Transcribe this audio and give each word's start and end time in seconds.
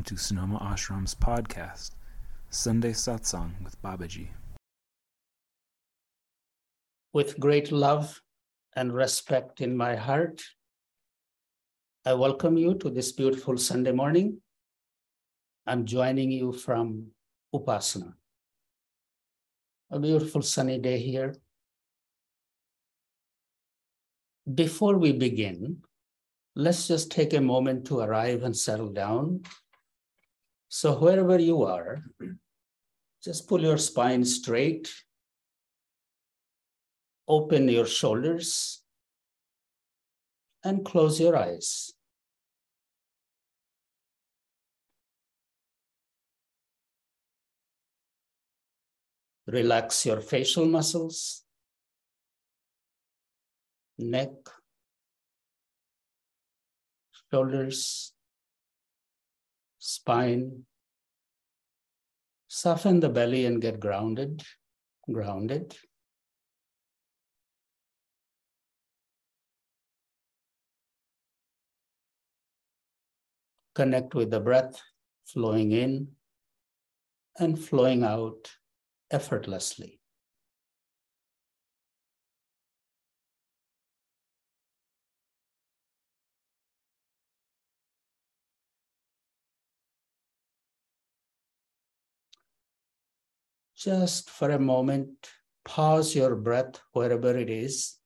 Welcome 0.00 0.16
to 0.16 0.22
Sonoma 0.24 0.58
Ashram's 0.60 1.14
podcast, 1.14 1.90
Sunday 2.48 2.92
Satsang 2.92 3.62
with 3.62 3.76
Babaji. 3.82 4.28
With 7.12 7.38
great 7.38 7.70
love 7.70 8.22
and 8.74 8.94
respect 8.94 9.60
in 9.60 9.76
my 9.76 9.96
heart, 9.96 10.42
I 12.06 12.14
welcome 12.14 12.56
you 12.56 12.76
to 12.76 12.88
this 12.88 13.12
beautiful 13.12 13.58
Sunday 13.58 13.92
morning. 13.92 14.40
I'm 15.66 15.84
joining 15.84 16.30
you 16.30 16.54
from 16.54 17.08
Upasana. 17.54 18.14
A 19.90 19.98
beautiful 19.98 20.40
sunny 20.40 20.78
day 20.78 20.98
here. 20.98 21.34
Before 24.54 24.96
we 24.96 25.12
begin, 25.12 25.82
let's 26.56 26.88
just 26.88 27.10
take 27.10 27.34
a 27.34 27.40
moment 27.42 27.86
to 27.88 27.98
arrive 28.00 28.44
and 28.44 28.56
settle 28.56 28.88
down. 28.88 29.42
So, 30.72 30.94
wherever 30.94 31.36
you 31.36 31.64
are, 31.64 32.04
just 33.24 33.48
pull 33.48 33.60
your 33.60 33.76
spine 33.76 34.24
straight, 34.24 34.88
open 37.26 37.68
your 37.68 37.86
shoulders, 37.86 38.80
and 40.62 40.84
close 40.84 41.18
your 41.18 41.36
eyes. 41.36 41.92
Relax 49.48 50.06
your 50.06 50.20
facial 50.20 50.66
muscles, 50.66 51.42
neck, 53.98 54.30
shoulders, 57.32 58.12
spine. 59.80 60.64
Soften 62.60 63.00
the 63.00 63.08
belly 63.08 63.46
and 63.46 63.62
get 63.62 63.80
grounded, 63.80 64.42
grounded. 65.10 65.74
Connect 73.74 74.14
with 74.14 74.30
the 74.30 74.40
breath 74.40 74.78
flowing 75.24 75.72
in 75.72 76.08
and 77.38 77.58
flowing 77.58 78.04
out 78.04 78.50
effortlessly. 79.10 79.99
Just 93.80 94.28
for 94.28 94.50
a 94.50 94.58
moment, 94.58 95.30
pause 95.64 96.14
your 96.14 96.36
breath 96.36 96.78
wherever 96.92 97.36
it 97.36 97.48
is 97.48 97.96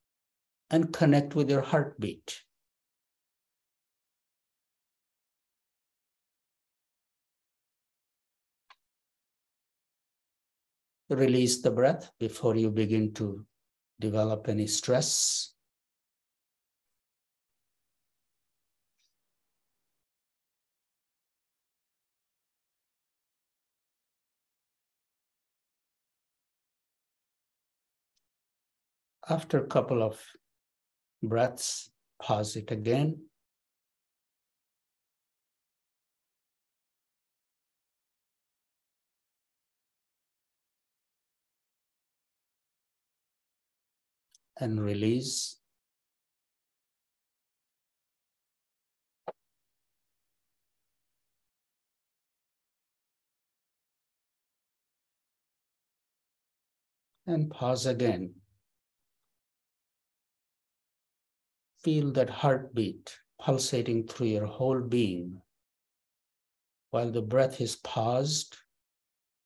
and 0.70 0.92
connect 0.92 1.34
with 1.34 1.50
your 1.50 1.62
heartbeat. 1.62 2.40
Release 11.10 11.60
the 11.60 11.70
breath 11.70 12.10
before 12.20 12.54
you 12.56 12.70
begin 12.70 13.12
to 13.14 13.44
develop 14.00 14.48
any 14.48 14.66
stress. 14.66 15.53
After 29.28 29.58
a 29.58 29.66
couple 29.66 30.02
of 30.02 30.20
breaths, 31.22 31.90
pause 32.20 32.56
it 32.56 32.70
again. 32.70 33.22
And 44.60 44.80
release. 44.80 45.56
And 57.26 57.50
pause 57.50 57.86
again. 57.86 58.34
Feel 61.84 62.10
that 62.12 62.30
heartbeat 62.30 63.20
pulsating 63.38 64.08
through 64.08 64.26
your 64.26 64.46
whole 64.46 64.80
being. 64.80 65.40
While 66.88 67.12
the 67.12 67.20
breath 67.20 67.60
is 67.60 67.76
paused, 67.76 68.56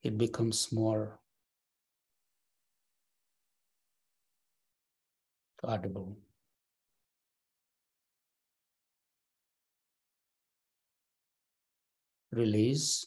it 0.03 0.16
becomes 0.16 0.71
more 0.72 1.21
audible. 5.62 6.16
Release. 12.32 13.06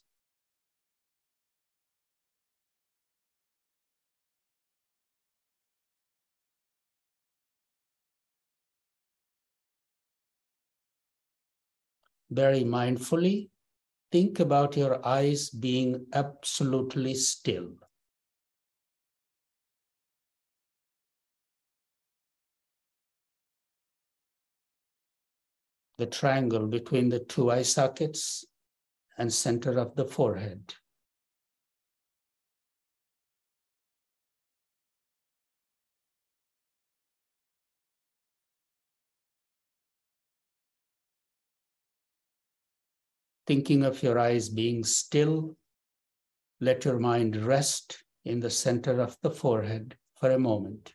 Very 12.32 12.64
mindfully, 12.64 13.50
think 14.12 14.40
about 14.40 14.78
your 14.78 15.06
eyes 15.06 15.50
being 15.50 16.08
absolutely 16.14 17.14
still. 17.14 17.74
The 25.98 26.08
triangle 26.08 26.66
between 26.68 27.10
the 27.10 27.20
two 27.20 27.52
eye 27.52 27.62
sockets 27.62 28.44
and 29.18 29.32
center 29.32 29.78
of 29.78 29.96
the 29.96 30.06
forehead. 30.06 30.74
Thinking 43.52 43.84
of 43.84 44.02
your 44.02 44.18
eyes 44.18 44.48
being 44.48 44.82
still, 44.82 45.58
let 46.62 46.86
your 46.86 46.98
mind 46.98 47.36
rest 47.36 48.02
in 48.24 48.40
the 48.40 48.50
center 48.50 49.02
of 49.02 49.18
the 49.24 49.30
forehead 49.30 49.94
for 50.16 50.32
a 50.32 50.40
moment. 50.40 50.94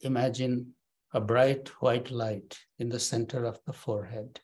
Imagine 0.00 0.74
a 1.14 1.20
bright 1.20 1.68
white 1.80 2.10
light 2.10 2.58
in 2.80 2.88
the 2.88 2.98
center 2.98 3.44
of 3.44 3.60
the 3.66 3.72
forehead. 3.72 4.40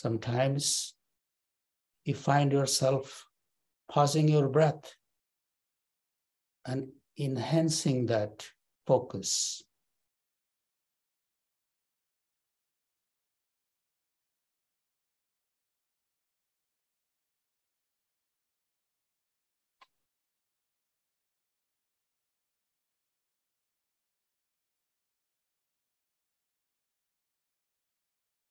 Sometimes 0.00 0.94
you 2.04 2.14
find 2.14 2.52
yourself 2.52 3.26
pausing 3.90 4.28
your 4.28 4.48
breath 4.48 4.94
and 6.64 6.92
enhancing 7.18 8.06
that 8.06 8.46
focus. 8.86 9.60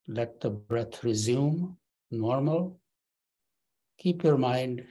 Let 0.07 0.39
the 0.39 0.49
breath 0.49 1.03
resume 1.03 1.77
normal. 2.11 2.79
Keep 3.97 4.23
your 4.23 4.37
mind 4.37 4.85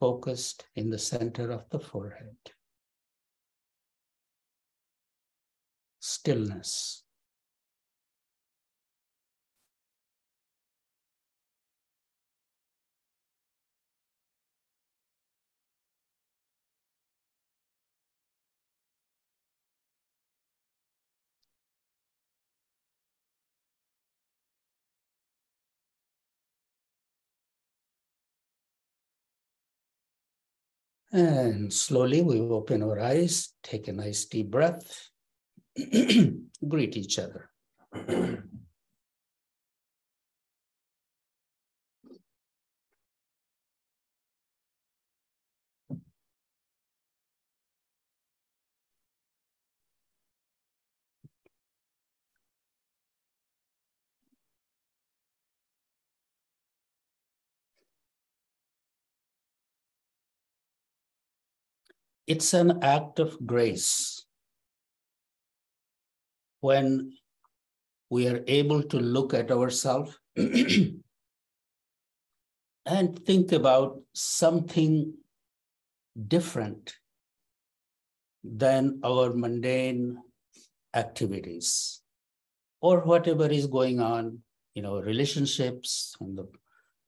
focused 0.00 0.66
in 0.74 0.90
the 0.90 0.98
center 0.98 1.52
of 1.52 1.68
the 1.70 1.78
forehead. 1.78 2.36
Stillness. 6.00 7.03
And 31.14 31.72
slowly 31.72 32.22
we 32.22 32.40
open 32.40 32.82
our 32.82 32.98
eyes, 32.98 33.50
take 33.62 33.86
a 33.86 33.92
nice 33.92 34.24
deep 34.24 34.50
breath, 34.50 35.10
greet 36.68 36.96
each 36.96 37.20
other. 37.20 37.50
it's 62.26 62.54
an 62.54 62.82
act 62.82 63.18
of 63.18 63.36
grace 63.46 64.24
when 66.60 67.12
we 68.10 68.28
are 68.28 68.42
able 68.46 68.82
to 68.82 68.98
look 68.98 69.34
at 69.34 69.50
ourselves 69.50 70.18
and 72.86 73.18
think 73.26 73.52
about 73.52 74.00
something 74.14 75.12
different 76.28 76.94
than 78.42 79.00
our 79.04 79.32
mundane 79.32 80.18
activities 80.94 82.00
or 82.80 83.00
whatever 83.00 83.46
is 83.46 83.66
going 83.66 84.00
on 84.00 84.38
in 84.74 84.84
our 84.86 85.02
relationships 85.02 86.14
and 86.20 86.36
the 86.38 86.46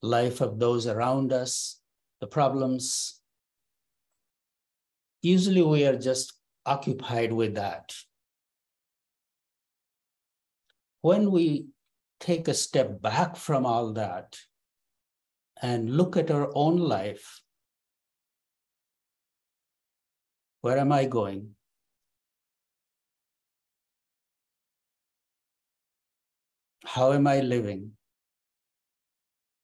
life 0.02 0.40
of 0.40 0.58
those 0.58 0.86
around 0.86 1.32
us, 1.32 1.80
the 2.20 2.26
problems 2.26 3.15
usually 5.26 5.62
we 5.62 5.84
are 5.84 5.96
just 5.96 6.32
occupied 6.64 7.32
with 7.32 7.56
that. 7.56 7.94
When 11.00 11.30
we 11.32 11.66
take 12.20 12.48
a 12.48 12.54
step 12.54 13.02
back 13.02 13.36
from 13.36 13.66
all 13.66 13.92
that 13.94 14.36
and 15.60 15.90
look 15.90 16.16
at 16.16 16.30
our 16.30 16.50
own 16.54 16.76
life, 16.76 17.42
where 20.60 20.78
am 20.78 20.92
I 20.92 21.04
going? 21.06 21.56
How 26.84 27.12
am 27.12 27.26
I 27.26 27.40
living? 27.40 27.92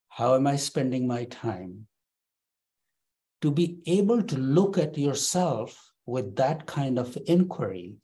How 0.09 0.35
am 0.35 0.47
I 0.47 0.57
spending 0.57 1.07
my 1.07 1.25
time? 1.25 1.87
To 3.43 3.51
be 3.51 3.79
able 3.87 4.23
to 4.23 4.37
look 4.37 4.79
at 4.79 4.97
yourself 4.97 5.93
with 6.07 6.37
that 6.37 6.65
kind 6.67 6.99
of 6.99 7.19
inquiry 7.27 7.97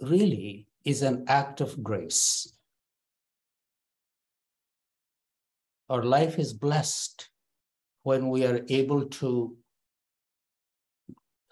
really 0.00 0.66
is 0.84 1.02
an 1.02 1.24
act 1.28 1.60
of 1.60 1.82
grace. 1.82 2.56
Our 5.88 6.04
life 6.04 6.38
is 6.38 6.52
blessed 6.52 7.28
when 8.04 8.28
we 8.30 8.46
are 8.46 8.60
able 8.68 9.06
to 9.06 9.56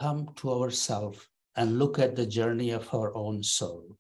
come 0.01 0.29
to 0.37 0.63
ourselves 0.63 1.27
and 1.57 1.81
look 1.81 1.99
at 1.99 2.15
the 2.15 2.27
journey 2.27 2.71
of 2.71 2.95
our 2.95 3.15
own 3.17 3.43
soul. 3.43 3.99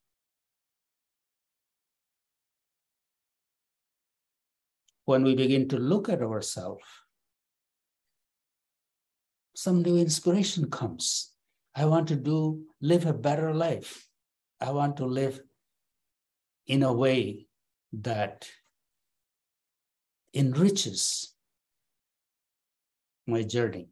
When 5.04 5.24
we 5.24 5.34
begin 5.34 5.68
to 5.70 5.78
look 5.78 6.08
at 6.08 6.22
ourselves, 6.22 6.84
some 9.58 9.82
new 9.82 9.96
inspiration 9.96 10.70
comes. 10.70 11.32
I 11.74 11.84
want 11.86 12.06
to 12.08 12.14
do 12.14 12.62
live 12.80 13.06
a 13.06 13.12
better 13.12 13.52
life. 13.52 14.06
I 14.60 14.70
want 14.70 14.98
to 14.98 15.04
live 15.04 15.40
in 16.68 16.84
a 16.84 16.92
way 16.92 17.48
that 17.92 18.48
enriches 20.32 21.34
my 23.26 23.42
journey. 23.42 23.88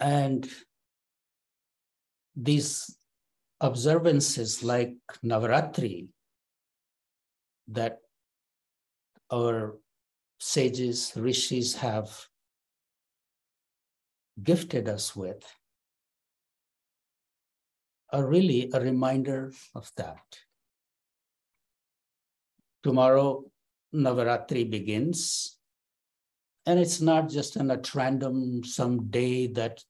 And 0.00 0.50
these 2.34 2.98
observances 3.60 4.64
like 4.64 4.96
Navaratri 5.24 6.08
that 7.68 7.98
our 9.32 9.78
sages, 10.40 11.12
rishis 11.14 11.76
have 11.76 12.10
gifted 14.42 14.88
us 14.88 15.14
with 15.14 15.42
are 18.12 18.26
really 18.26 18.70
a 18.72 18.80
reminder 18.80 19.52
of 19.74 19.90
that. 19.96 20.22
Tomorrow, 22.82 23.44
Navaratri 23.94 24.70
begins, 24.70 25.58
and 26.66 26.78
it's 26.78 27.00
not 27.00 27.28
just 27.28 27.56
an 27.56 27.70
at 27.70 27.94
random 27.94 28.62
some 28.64 29.10
day 29.10 29.46
that 29.48 29.82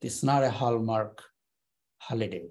it's 0.00 0.22
not 0.22 0.44
a 0.44 0.50
hallmark 0.50 1.22
holiday. 1.98 2.48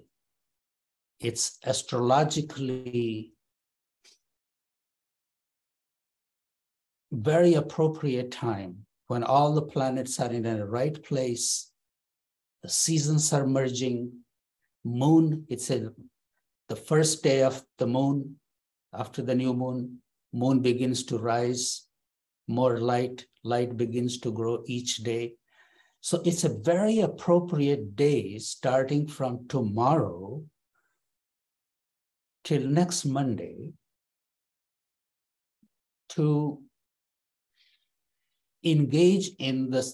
It's 1.20 1.58
astrologically 1.64 3.32
very 7.10 7.54
appropriate 7.54 8.30
time 8.30 8.86
when 9.08 9.24
all 9.24 9.54
the 9.54 9.62
planets 9.62 10.20
are 10.20 10.30
in 10.30 10.42
the 10.42 10.66
right 10.66 11.02
place, 11.02 11.70
the 12.62 12.68
seasons 12.68 13.32
are 13.32 13.46
merging, 13.46 14.12
moon, 14.84 15.44
it's 15.48 15.70
a, 15.70 15.90
the 16.68 16.76
first 16.76 17.22
day 17.22 17.42
of 17.42 17.62
the 17.78 17.86
moon, 17.86 18.36
after 18.92 19.22
the 19.22 19.34
new 19.34 19.54
moon, 19.54 19.98
moon 20.32 20.60
begins 20.60 21.04
to 21.04 21.18
rise, 21.18 21.86
more 22.46 22.78
light, 22.78 23.26
light 23.44 23.76
begins 23.76 24.18
to 24.18 24.30
grow 24.30 24.62
each 24.66 24.96
day. 24.98 25.34
So 26.00 26.22
it's 26.24 26.44
a 26.44 26.58
very 26.60 27.00
appropriate 27.00 27.96
day 27.96 28.38
starting 28.38 29.06
from 29.06 29.48
tomorrow 29.48 30.44
till 32.44 32.62
next 32.62 33.04
Monday 33.04 33.72
to 36.10 36.62
engage 38.64 39.30
in 39.38 39.70
the 39.70 39.90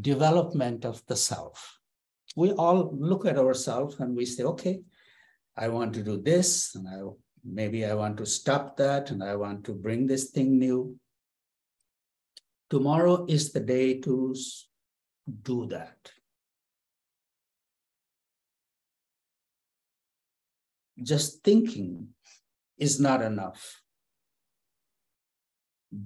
development 0.00 0.84
of 0.84 1.02
the 1.06 1.16
self. 1.16 1.78
We 2.36 2.52
all 2.52 2.94
look 2.96 3.26
at 3.26 3.38
ourselves 3.38 3.98
and 4.00 4.16
we 4.16 4.26
say, 4.26 4.44
okay, 4.44 4.80
I 5.56 5.68
want 5.68 5.94
to 5.94 6.02
do 6.02 6.20
this, 6.20 6.74
and 6.76 6.86
I 6.86 7.02
maybe 7.44 7.84
I 7.84 7.94
want 7.94 8.16
to 8.18 8.26
stop 8.26 8.76
that, 8.76 9.10
and 9.10 9.24
I 9.24 9.34
want 9.34 9.64
to 9.64 9.72
bring 9.72 10.06
this 10.06 10.30
thing 10.30 10.58
new. 10.58 10.96
Tomorrow 12.70 13.26
is 13.28 13.52
the 13.52 13.60
day 13.60 13.98
to 14.00 14.34
do 15.42 15.66
that. 15.66 16.12
Just 21.02 21.42
thinking 21.42 22.08
is 22.76 23.00
not 23.00 23.22
enough 23.22 23.80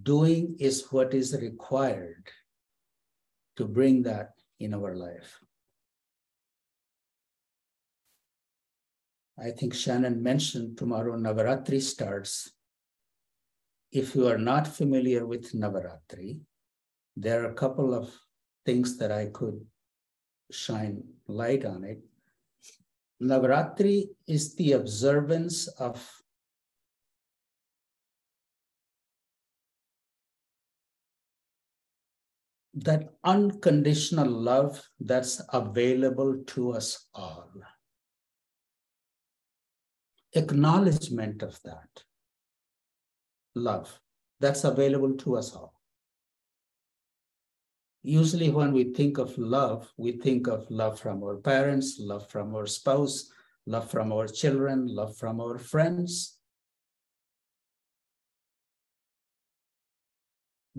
doing 0.03 0.57
is 0.59 0.87
what 0.91 1.15
is 1.15 1.37
required 1.41 2.29
to 3.57 3.67
bring 3.67 4.03
that 4.03 4.31
in 4.61 4.75
our 4.75 4.95
life. 4.95 5.41
I 9.39 9.51
think 9.51 9.75
Shannon 9.75 10.23
mentioned 10.23 10.79
tomorrow 10.79 11.17
Navaratri 11.17 11.83
starts. 11.83 12.53
If 13.91 14.15
you 14.15 14.29
are 14.29 14.39
not 14.39 14.67
familiar 14.69 15.27
with 15.27 15.53
Navaratri, 15.53 16.41
there 17.17 17.43
are 17.43 17.51
a 17.51 17.55
couple 17.55 17.93
of 17.93 18.15
things 18.65 18.97
that 18.99 19.11
I 19.11 19.27
could 19.27 19.61
shine 20.51 21.03
light 21.27 21.65
on 21.65 21.85
it. 21.85 22.01
Navaratri 23.21 24.09
is 24.27 24.55
the 24.55 24.73
observance 24.73 25.67
of 25.69 26.22
that 32.75 33.11
unconditional 33.25 34.29
love 34.29 34.83
that's 34.99 35.41
available 35.53 36.43
to 36.47 36.73
us 36.73 37.07
all. 37.15 37.51
Acknowledgement 40.35 41.43
of 41.43 41.61
that 41.65 42.05
love 43.55 44.01
that's 44.41 44.65
available 44.65 45.15
to 45.19 45.37
us 45.37 45.55
all. 45.55 45.75
Usually, 48.03 48.51
when 48.51 48.73
we 48.73 48.93
think 48.93 49.19
of 49.19 49.37
love, 49.39 49.89
we 49.97 50.13
think 50.13 50.49
of 50.49 50.69
love 50.71 50.99
from 50.99 51.23
our 51.23 51.37
parents, 51.37 51.99
love 52.01 52.29
from 52.29 52.55
our 52.55 52.67
spouse, 52.67 53.31
love 53.67 53.89
from 53.89 54.11
our 54.11 54.27
children, 54.27 54.89
love 54.89 55.17
from 55.17 55.41
our 55.41 55.59
friends. 55.59 56.39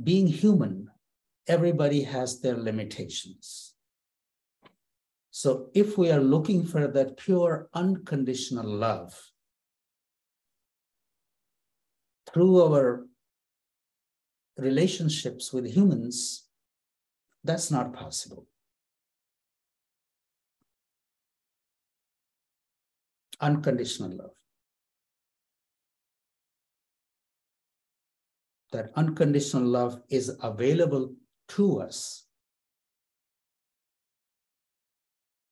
Being 0.04 0.28
human 0.28 0.90
everybody 1.48 2.04
has 2.04 2.40
their 2.42 2.58
limitations. 2.58 3.74
So 5.32 5.70
if 5.74 5.98
we 5.98 6.12
are 6.12 6.22
looking 6.22 6.64
for 6.66 6.88
that 6.88 7.18
pure 7.18 7.68
unconditional 7.74 8.68
love 8.68 9.20
through 12.32 12.62
our 12.64 13.06
relationships 14.58 15.52
with 15.52 15.66
humans, 15.66 16.48
that's 17.44 17.72
not 17.72 17.94
possible. 17.94 18.48
Unconditional 23.42 24.16
love. 24.16 24.32
That 28.72 28.92
unconditional 28.96 29.66
love 29.66 30.02
is 30.10 30.38
available 30.42 31.16
to 31.50 31.82
us. 31.82 32.26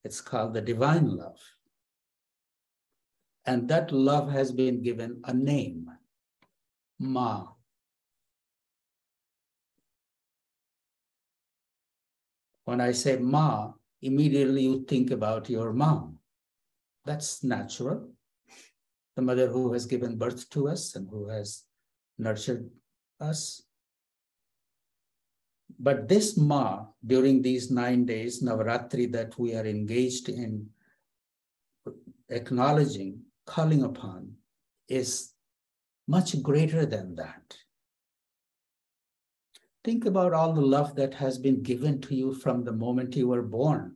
It's 0.04 0.22
called 0.22 0.54
the 0.54 0.62
divine 0.62 1.16
love. 1.16 1.40
And 3.46 3.68
that 3.70 3.92
love 3.92 4.32
has 4.32 4.52
been 4.52 4.82
given 4.82 5.22
a 5.26 5.34
name, 5.34 5.90
Ma. 7.00 7.48
When 12.66 12.80
I 12.80 12.92
say 12.92 13.18
Ma, 13.18 13.74
immediately 14.02 14.64
you 14.64 14.86
think 14.86 15.12
about 15.12 15.50
your 15.50 15.74
mom. 15.74 16.20
That's 17.06 17.44
natural. 17.44 18.10
The 19.16 19.22
mother 19.24 19.48
who 19.48 19.74
has 19.74 19.86
given 19.86 20.18
birth 20.18 20.50
to 20.52 20.70
us 20.70 20.96
and 20.96 21.10
who 21.10 21.28
has 21.28 21.64
nurtured 22.18 22.70
us. 23.20 23.64
But 25.80 26.08
this 26.08 26.38
Ma, 26.38 26.86
during 27.06 27.42
these 27.42 27.72
nine 27.72 28.06
days, 28.06 28.42
Navaratri, 28.42 29.12
that 29.12 29.38
we 29.38 29.56
are 29.56 29.66
engaged 29.66 30.30
in 30.30 30.70
acknowledging, 32.30 33.22
calling 33.46 33.84
upon, 33.84 34.34
is 34.88 35.34
much 36.08 36.42
greater 36.42 36.86
than 36.86 37.16
that. 37.16 37.58
Think 39.84 40.06
about 40.06 40.34
all 40.34 40.54
the 40.54 40.62
love 40.62 40.96
that 40.96 41.16
has 41.16 41.38
been 41.38 41.64
given 41.64 42.02
to 42.02 42.16
you 42.16 42.34
from 42.34 42.64
the 42.64 42.72
moment 42.72 43.16
you 43.16 43.28
were 43.28 43.42
born. 43.42 43.96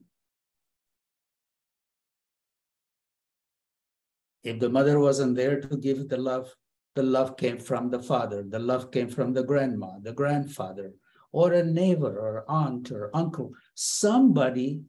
If 4.44 4.60
the 4.60 4.70
mother 4.70 5.00
wasn't 5.00 5.36
there 5.36 5.60
to 5.62 5.78
give 5.78 6.08
the 6.08 6.18
love, 6.18 6.54
the 6.96 7.04
love 7.04 7.36
came 7.38 7.60
from 7.60 7.90
the 7.90 8.02
father, 8.02 8.44
the 8.44 8.60
love 8.60 8.92
came 8.92 9.10
from 9.10 9.34
the 9.34 9.44
grandma, 9.44 10.00
the 10.02 10.14
grandfather, 10.14 10.94
or 11.36 11.52
a 11.52 11.62
neighbor 11.62 12.18
or 12.18 12.46
aunt 12.48 12.94
or 12.94 13.12
uncle. 13.14 13.52
Somebody 13.74 14.84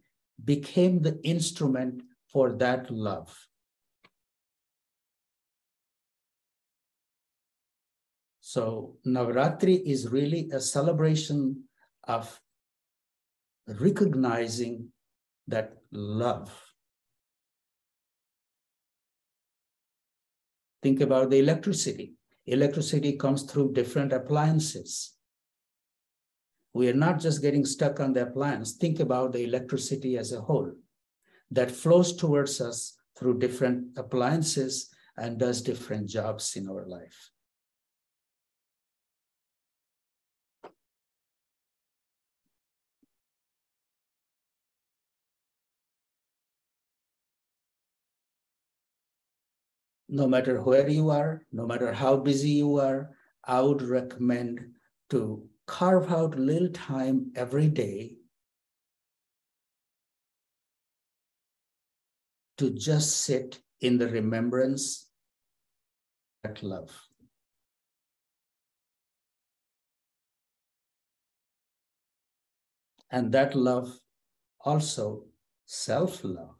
became 0.45 1.03
the 1.03 1.19
instrument 1.25 2.03
for 2.33 2.53
that 2.53 2.88
love. 2.88 3.37
So 8.38 8.97
Navaratri 9.05 9.83
is 9.85 10.09
really 10.09 10.49
a 10.53 10.61
celebration 10.61 11.65
of 12.05 12.41
recognizing 13.67 14.93
that 15.49 15.79
love. 15.91 16.53
Think 20.81 21.00
about 21.00 21.31
the 21.31 21.41
electricity. 21.41 22.15
Electricity 22.47 23.17
comes 23.17 23.43
through 23.43 23.73
different 23.73 24.12
appliances. 24.12 25.15
We 26.76 26.90
are 26.90 27.00
not 27.06 27.21
just 27.21 27.40
getting 27.40 27.64
stuck 27.64 28.00
on 28.00 28.12
the 28.12 28.25
appliance. 28.25 28.73
Think 28.73 29.00
about 29.00 29.33
the 29.33 29.45
electricity 29.45 30.18
as 30.18 30.33
a 30.33 30.42
whole 30.42 30.73
that 31.50 31.71
flows 31.71 32.14
towards 32.14 32.61
us 32.61 32.99
through 33.18 33.38
different 33.38 33.97
appliances 33.97 34.90
and 35.16 35.38
does 35.38 35.62
different 35.62 36.06
jobs 36.06 36.54
in 36.54 36.68
our 36.68 36.85
life. 36.87 37.30
no 50.09 50.28
matter 50.28 50.62
where 50.62 50.88
you 50.88 51.11
are, 51.11 51.42
no 51.50 51.66
matter 51.66 51.92
how 51.92 52.16
busy 52.16 52.50
you 52.50 52.78
are, 52.78 53.11
I 53.42 53.61
would 53.61 53.83
recommend 53.83 54.61
to 55.11 55.49
carve 55.66 56.11
out 56.11 56.38
little 56.38 56.70
time 56.70 57.32
every 57.35 57.68
day 57.68 58.16
to 62.58 62.70
just 62.70 63.18
sit 63.25 63.61
in 63.80 63.99
the 63.99 64.08
remembrance 64.08 65.11
that 66.42 66.62
love. 66.62 66.90
And 73.11 73.32
that 73.32 73.54
love 73.54 73.99
also 74.64 75.25
self 75.66 76.25
love. 76.25 76.56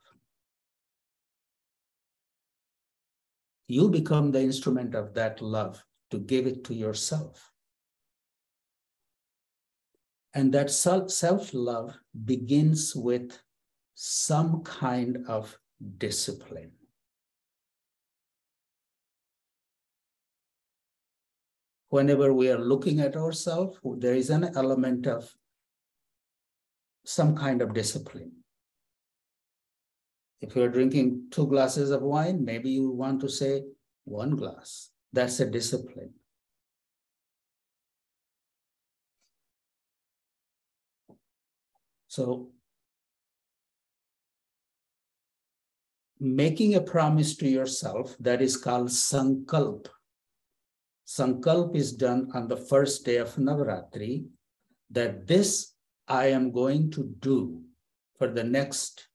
you 3.69 3.89
become 3.89 4.31
the 4.31 4.41
instrument 4.41 4.95
of 4.95 5.15
that 5.15 5.43
love 5.43 5.83
to 6.11 6.19
give 6.19 6.47
it 6.47 6.65
to 6.65 6.75
yourself. 6.75 7.53
And 10.37 10.53
that 10.53 10.71
self 10.71 11.55
love 11.55 11.99
begins 12.27 12.95
with 12.95 13.41
some 13.95 14.63
kind 14.65 15.25
of 15.27 15.59
discipline. 15.97 16.73
Whenever 21.89 22.35
we 22.35 22.51
are 22.51 22.59
looking 22.59 23.01
at 23.01 23.17
ourselves, 23.17 23.79
there 23.97 24.15
is 24.15 24.29
an 24.29 24.55
element 24.55 25.07
of 25.07 25.35
some 27.07 27.35
kind 27.35 27.63
of 27.63 27.73
discipline. 27.73 28.33
If 30.43 30.55
you're 30.55 30.69
drinking 30.69 31.29
two 31.31 31.47
glasses 31.47 31.91
of 31.91 32.03
wine, 32.03 32.45
maybe 32.45 32.69
you 32.69 32.91
want 32.91 33.23
to 33.23 33.31
say 33.31 33.63
one 34.05 34.37
glass. 34.37 34.91
That's 35.15 35.41
a 35.41 35.47
discipline. 35.47 36.13
So, 42.17 42.49
making 46.19 46.75
a 46.75 46.81
promise 46.81 47.37
to 47.37 47.47
yourself 47.47 48.17
that 48.21 48.41
is 48.41 48.57
called 48.57 48.89
sankalp. 48.89 49.89
Sankalp 51.07 51.77
is 51.77 51.93
done 51.93 52.31
on 52.33 52.49
the 52.49 52.57
first 52.57 53.05
day 53.05 53.19
of 53.19 53.35
Navaratri, 53.35 54.25
that 54.89 55.27
this 55.27 55.75
I 56.09 56.29
am 56.29 56.53
going 56.53 56.91
to 56.93 57.05
do 57.21 57.61
for 58.17 58.29
the 58.29 58.45
next 58.45 59.09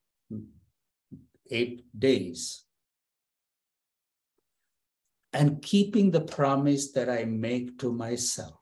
eight 1.50 1.82
days. 1.98 2.66
And 5.34 5.60
keeping 5.64 6.12
the 6.12 6.22
promise 6.22 6.92
that 6.92 7.10
I 7.10 7.26
make 7.26 7.80
to 7.80 7.92
myself. 7.92 8.61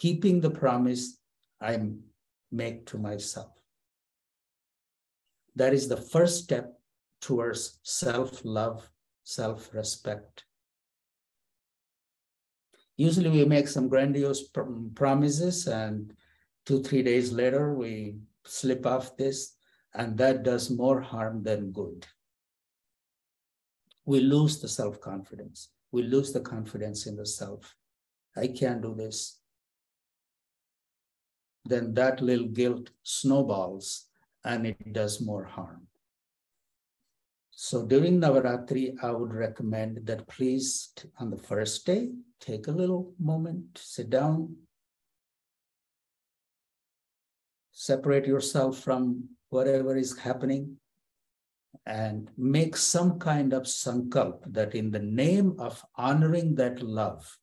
Keeping 0.00 0.40
the 0.40 0.50
promise 0.50 1.18
I 1.60 1.78
make 2.50 2.86
to 2.86 2.98
myself. 2.98 3.52
That 5.54 5.72
is 5.74 5.86
the 5.86 5.96
first 5.96 6.42
step 6.42 6.72
towards 7.20 7.78
self 7.84 8.42
love, 8.44 8.90
self 9.22 9.72
respect, 9.72 10.44
Usually 13.00 13.30
we 13.30 13.46
make 13.46 13.66
some 13.66 13.88
grandiose 13.88 14.42
pr- 14.48 14.76
promises 14.94 15.66
and 15.66 16.12
two, 16.66 16.82
three 16.82 17.02
days 17.02 17.32
later 17.32 17.72
we 17.72 18.18
slip 18.44 18.84
off 18.84 19.16
this 19.16 19.56
and 19.94 20.18
that 20.18 20.42
does 20.42 20.68
more 20.68 21.00
harm 21.00 21.42
than 21.42 21.72
good. 21.72 22.06
We 24.04 24.20
lose 24.20 24.60
the 24.60 24.68
self 24.68 25.00
confidence. 25.00 25.70
We 25.92 26.02
lose 26.02 26.34
the 26.34 26.42
confidence 26.42 27.06
in 27.06 27.16
the 27.16 27.24
self. 27.24 27.74
I 28.36 28.48
can't 28.48 28.82
do 28.82 28.94
this. 28.94 29.39
Then 31.70 31.94
that 31.94 32.20
little 32.20 32.48
guilt 32.48 32.90
snowballs 33.04 34.06
and 34.44 34.66
it 34.66 34.92
does 34.92 35.20
more 35.20 35.44
harm. 35.44 35.86
So 37.52 37.86
during 37.86 38.20
Navaratri, 38.20 38.96
I 39.02 39.12
would 39.12 39.32
recommend 39.32 40.06
that 40.06 40.26
please, 40.26 40.92
on 41.18 41.30
the 41.30 41.38
first 41.38 41.86
day, 41.86 42.10
take 42.40 42.66
a 42.66 42.72
little 42.72 43.12
moment, 43.20 43.78
sit 43.78 44.10
down, 44.10 44.56
separate 47.70 48.26
yourself 48.26 48.78
from 48.80 49.28
whatever 49.50 49.96
is 49.96 50.18
happening, 50.18 50.78
and 51.86 52.30
make 52.36 52.76
some 52.76 53.18
kind 53.20 53.52
of 53.52 53.62
sankalp 53.64 54.40
that 54.46 54.74
in 54.74 54.90
the 54.90 55.04
name 55.22 55.54
of 55.60 55.84
honoring 55.96 56.56
that 56.56 56.82
love, 56.82 57.38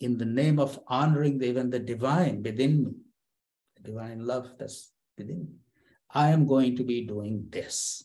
in 0.00 0.16
the 0.16 0.24
name 0.24 0.58
of 0.58 0.78
honoring 0.86 1.38
the, 1.38 1.46
even 1.46 1.70
the 1.70 1.78
divine 1.78 2.42
within 2.42 2.84
me, 2.84 2.92
the 3.76 3.82
divine 3.90 4.24
love 4.24 4.54
that's 4.58 4.92
within 5.16 5.40
me, 5.40 5.56
I 6.10 6.30
am 6.30 6.46
going 6.46 6.76
to 6.76 6.84
be 6.84 7.06
doing 7.06 7.46
this. 7.50 8.04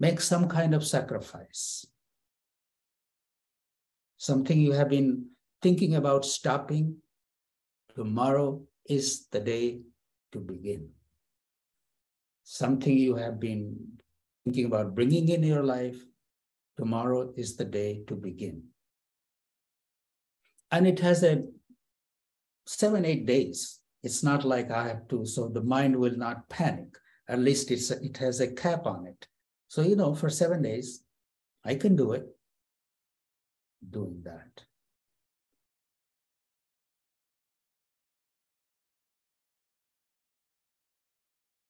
Make 0.00 0.20
some 0.20 0.48
kind 0.48 0.74
of 0.74 0.86
sacrifice. 0.86 1.86
Something 4.16 4.60
you 4.60 4.72
have 4.72 4.88
been 4.88 5.26
thinking 5.62 5.94
about 5.94 6.24
stopping. 6.24 6.96
Tomorrow 7.94 8.62
is 8.86 9.26
the 9.28 9.40
day 9.40 9.80
to 10.32 10.40
begin. 10.40 10.90
Something 12.42 12.98
you 12.98 13.14
have 13.16 13.38
been 13.38 13.76
thinking 14.44 14.66
about 14.66 14.94
bringing 14.94 15.28
in 15.28 15.42
your 15.42 15.62
life. 15.62 15.96
Tomorrow 16.76 17.32
is 17.36 17.56
the 17.56 17.64
day 17.64 18.02
to 18.08 18.16
begin. 18.16 18.64
And 20.74 20.88
it 20.88 20.98
has 20.98 21.22
a 21.22 21.44
seven, 22.66 23.04
eight 23.04 23.26
days. 23.26 23.78
It's 24.02 24.24
not 24.24 24.44
like 24.44 24.72
I 24.72 24.88
have 24.88 25.06
to, 25.06 25.24
so 25.24 25.48
the 25.48 25.62
mind 25.62 25.94
will 25.94 26.16
not 26.16 26.48
panic. 26.48 26.98
At 27.28 27.38
least 27.38 27.70
it's 27.70 27.92
it 27.92 28.16
has 28.16 28.40
a 28.40 28.48
cap 28.48 28.84
on 28.84 29.06
it. 29.06 29.28
So, 29.68 29.82
you 29.82 29.94
know, 29.94 30.16
for 30.16 30.28
seven 30.28 30.62
days, 30.62 31.04
I 31.64 31.76
can 31.76 31.94
do 31.94 32.10
it. 32.10 32.26
Doing 33.88 34.20
that. 34.24 34.64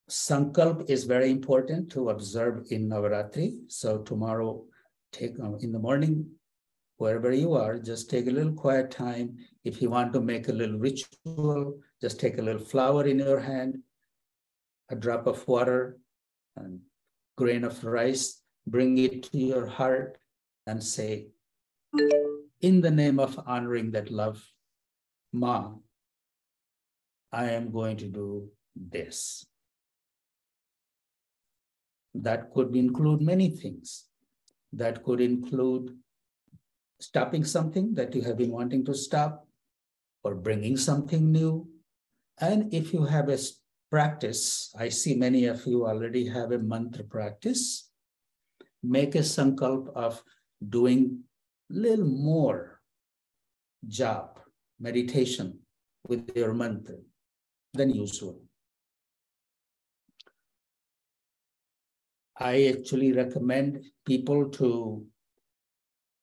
Sankalp 0.09 0.89
is 0.89 1.05
very 1.05 1.31
important 1.31 1.93
to 1.93 2.09
observe 2.09 2.65
in 2.71 2.89
Navaratri. 2.89 3.51
So 3.69 3.99
tomorrow, 3.99 4.65
take 5.13 5.39
um, 5.41 5.59
in 5.61 5.73
the 5.73 5.79
morning, 5.79 6.31
wherever 6.99 7.33
you 7.33 7.55
are, 7.55 7.79
just 7.79 8.11
take 8.11 8.27
a 8.27 8.31
little 8.31 8.53
quiet 8.53 8.91
time. 8.91 9.37
If 9.65 9.83
you 9.83 9.91
want 9.91 10.13
to 10.13 10.21
make 10.21 10.49
a 10.49 10.53
little 10.53 10.79
ritual, 10.79 11.81
just 12.01 12.21
take 12.21 12.39
a 12.39 12.43
little 12.43 12.65
flower 12.65 13.07
in 13.07 13.19
your 13.19 13.41
hand, 13.41 13.79
a 14.91 14.97
drop 14.97 15.27
of 15.27 15.47
water, 15.49 15.99
and 16.57 16.81
grain 17.37 17.65
of 17.65 17.83
rice, 17.85 18.43
bring 18.67 18.99
it 18.99 19.25
to 19.25 19.39
your 19.39 19.67
heart 19.67 20.19
and 20.67 20.83
say, 20.83 21.29
in 22.61 22.81
the 22.81 22.91
name 22.91 23.19
of 23.19 23.39
honoring 23.47 23.91
that 23.93 24.11
love, 24.11 24.43
Ma, 25.33 25.73
I 27.33 27.51
am 27.51 27.73
going 27.73 27.97
to 27.99 28.07
do 28.07 28.49
this. 28.77 29.45
That 32.15 32.53
could 32.55 32.77
include 32.77 33.21
many 33.21 33.51
things. 33.51 34.05
That 34.73 35.03
could 35.03 35.21
include 35.21 35.97
stopping 37.05 37.45
something 37.45 37.95
that 37.95 38.15
you 38.15 38.23
have 38.23 38.39
been 38.39 38.51
wanting 38.51 38.85
to 38.85 38.95
stop 38.95 39.47
or 40.25 40.35
bringing 40.35 40.77
something 40.77 41.31
new. 41.31 41.69
And 42.41 42.73
if 42.73 42.93
you 42.93 43.05
have 43.05 43.29
a 43.29 43.39
practice, 43.91 44.75
I 44.79 44.89
see 44.89 45.15
many 45.15 45.45
of 45.47 45.67
you 45.67 45.87
already 45.87 46.27
have 46.29 46.53
a 46.53 46.59
mantra 46.59 47.05
practice. 47.05 47.91
Make 48.83 49.15
a 49.15 49.25
sankalp 49.35 49.93
of 49.95 50.23
doing 50.67 51.21
a 51.71 51.75
little 51.75 52.07
more 52.07 52.81
jap, 53.87 54.39
meditation 54.81 55.59
with 56.09 56.33
your 56.35 56.55
mantra 56.55 56.97
than 57.75 57.91
usual. 57.91 58.41
I 62.37 62.75
actually 62.77 63.13
recommend 63.13 63.85
people 64.05 64.49
to 64.59 65.07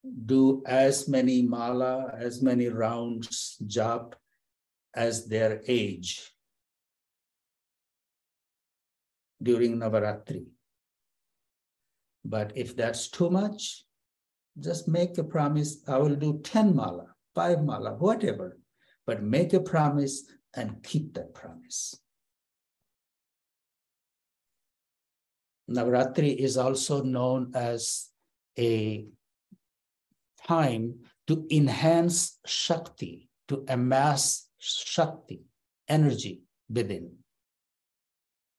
do 0.03 0.63
as 0.65 1.07
many 1.07 1.41
mala, 1.41 2.13
as 2.17 2.41
many 2.41 2.67
rounds 2.67 3.57
jap 3.65 4.13
as 4.95 5.27
their 5.27 5.61
age 5.67 6.31
during 9.41 9.77
Navaratri. 9.77 10.45
But 12.23 12.51
if 12.55 12.75
that's 12.75 13.09
too 13.09 13.29
much, 13.29 13.83
just 14.59 14.87
make 14.87 15.17
a 15.17 15.23
promise 15.23 15.77
I 15.87 15.97
will 15.97 16.15
do 16.15 16.39
10 16.43 16.75
mala, 16.75 17.07
5 17.35 17.63
mala, 17.63 17.95
whatever. 17.95 18.57
But 19.05 19.23
make 19.23 19.53
a 19.53 19.59
promise 19.59 20.23
and 20.55 20.83
keep 20.83 21.13
that 21.15 21.33
promise. 21.33 21.99
Navaratri 25.69 26.35
is 26.35 26.57
also 26.57 27.01
known 27.01 27.51
as 27.55 28.09
a 28.59 29.05
time 30.51 30.95
to 31.27 31.47
enhance 31.49 32.39
Shakti, 32.45 33.29
to 33.47 33.63
amass 33.69 34.47
Shakti, 34.59 35.41
energy 35.87 36.41
within 36.69 37.21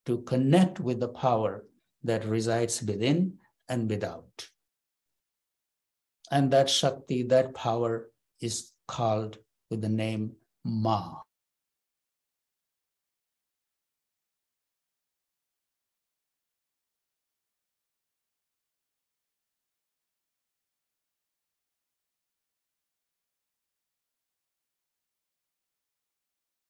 to 0.07 0.22
connect 0.22 0.81
with 0.81 1.00
the 1.00 1.09
power 1.09 1.64
that 2.02 2.24
resides 2.24 2.83
within 2.83 3.35
and 3.68 3.88
without. 3.88 4.48
And 6.31 6.50
that 6.50 6.68
Shakti, 6.68 7.22
that 7.24 7.55
power 7.55 8.11
is 8.40 8.72
called 8.88 9.38
with 9.70 9.81
the 9.81 9.88
name 9.88 10.33
Ma. 10.64 11.20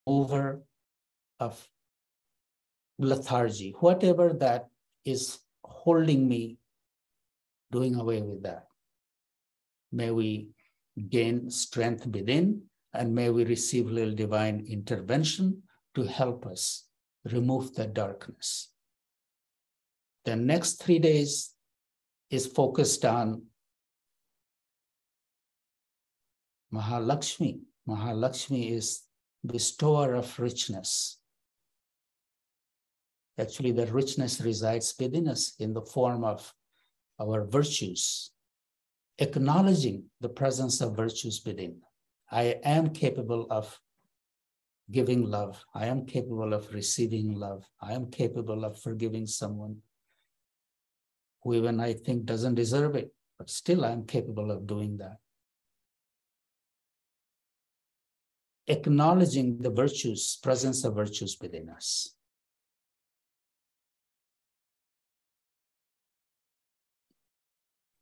Over 0.06 0.62
of 1.40 1.68
lethargy, 2.98 3.74
whatever 3.80 4.32
that 4.32 4.68
is 5.04 5.38
holding 5.64 6.28
me, 6.28 6.58
doing 7.70 7.96
away 7.96 8.22
with 8.22 8.42
that. 8.42 8.66
May 9.90 10.10
we 10.10 10.48
gain 11.08 11.50
strength 11.50 12.06
within 12.06 12.62
and 12.94 13.14
may 13.14 13.30
we 13.30 13.44
receive 13.44 13.90
little 13.90 14.14
divine 14.14 14.66
intervention 14.68 15.62
to 15.94 16.04
help 16.04 16.46
us 16.46 16.84
remove 17.24 17.74
the 17.74 17.86
darkness. 17.86 18.70
The 20.24 20.36
next 20.36 20.82
three 20.82 20.98
days 20.98 21.54
is 22.30 22.46
focused 22.46 23.04
on 23.04 23.42
Mahalakshmi. 26.72 27.60
Mahalakshmi 27.88 28.72
is 28.72 29.02
bestower 29.44 30.14
of 30.14 30.38
richness. 30.38 31.18
Actually, 33.38 33.72
the 33.72 33.86
richness 33.86 34.40
resides 34.40 34.94
within 34.98 35.28
us 35.28 35.54
in 35.58 35.72
the 35.72 35.82
form 35.82 36.22
of 36.22 36.52
our 37.20 37.44
virtues, 37.44 38.30
acknowledging 39.18 40.04
the 40.20 40.28
presence 40.28 40.80
of 40.80 40.96
virtues 40.96 41.42
within. 41.44 41.80
I 42.30 42.58
am 42.64 42.90
capable 42.90 43.46
of 43.50 43.78
giving 44.90 45.22
love. 45.24 45.64
I 45.74 45.86
am 45.86 46.06
capable 46.06 46.52
of 46.52 46.72
receiving 46.72 47.34
love. 47.34 47.64
I 47.80 47.92
am 47.94 48.10
capable 48.10 48.64
of 48.64 48.80
forgiving 48.80 49.26
someone 49.26 49.78
who 51.42 51.54
even 51.54 51.80
I 51.80 51.94
think 51.94 52.24
doesn't 52.24 52.54
deserve 52.54 52.96
it, 52.96 53.12
but 53.38 53.50
still 53.50 53.84
I'm 53.84 54.04
capable 54.04 54.50
of 54.50 54.66
doing 54.66 54.98
that. 54.98 55.16
Acknowledging 58.66 59.58
the 59.58 59.70
virtues, 59.70 60.38
presence 60.42 60.84
of 60.84 60.94
virtues 60.94 61.36
within 61.40 61.68
us. 61.68 62.14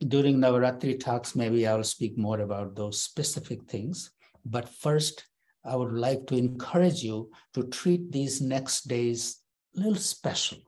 during 0.07 0.39
Navaratri 0.39 0.99
talks, 0.99 1.37
maybe 1.37 1.67
I'll 1.67 1.85
speak 1.85 2.17
more 2.17 2.41
about 2.41 2.75
those 2.75 3.03
specific 3.03 3.65
things. 3.65 4.11
But 4.45 4.69
first, 4.69 5.27
I 5.65 5.77
would 5.77 5.93
like 5.93 6.27
to 6.29 6.37
encourage 6.37 7.03
you 7.03 7.31
to 7.55 7.65
treat 7.65 8.11
these 8.11 8.41
next 8.41 8.89
days 8.89 9.39
a 9.77 9.81
little 9.81 9.97
special. 9.97 10.59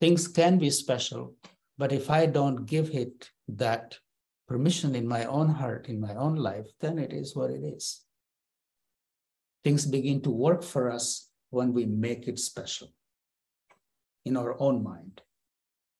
Things 0.00 0.26
can 0.26 0.58
be 0.58 0.70
special, 0.70 1.34
but 1.78 1.92
if 1.92 2.10
I 2.10 2.26
don't 2.26 2.66
give 2.66 2.90
it 2.90 3.30
that 3.48 3.96
permission 4.46 4.94
in 4.94 5.06
my 5.06 5.24
own 5.24 5.48
heart, 5.48 5.88
in 5.88 6.00
my 6.00 6.14
own 6.14 6.36
life, 6.36 6.66
then 6.80 6.98
it 6.98 7.12
is 7.12 7.34
what 7.34 7.50
it 7.50 7.62
is. 7.64 8.02
Things 9.62 9.86
begin 9.86 10.20
to 10.22 10.30
work 10.30 10.62
for 10.62 10.90
us 10.90 11.30
when 11.50 11.72
we 11.72 11.86
make 11.86 12.28
it 12.28 12.38
special 12.38 12.92
in 14.24 14.36
our 14.36 14.60
own 14.60 14.82
mind. 14.82 15.22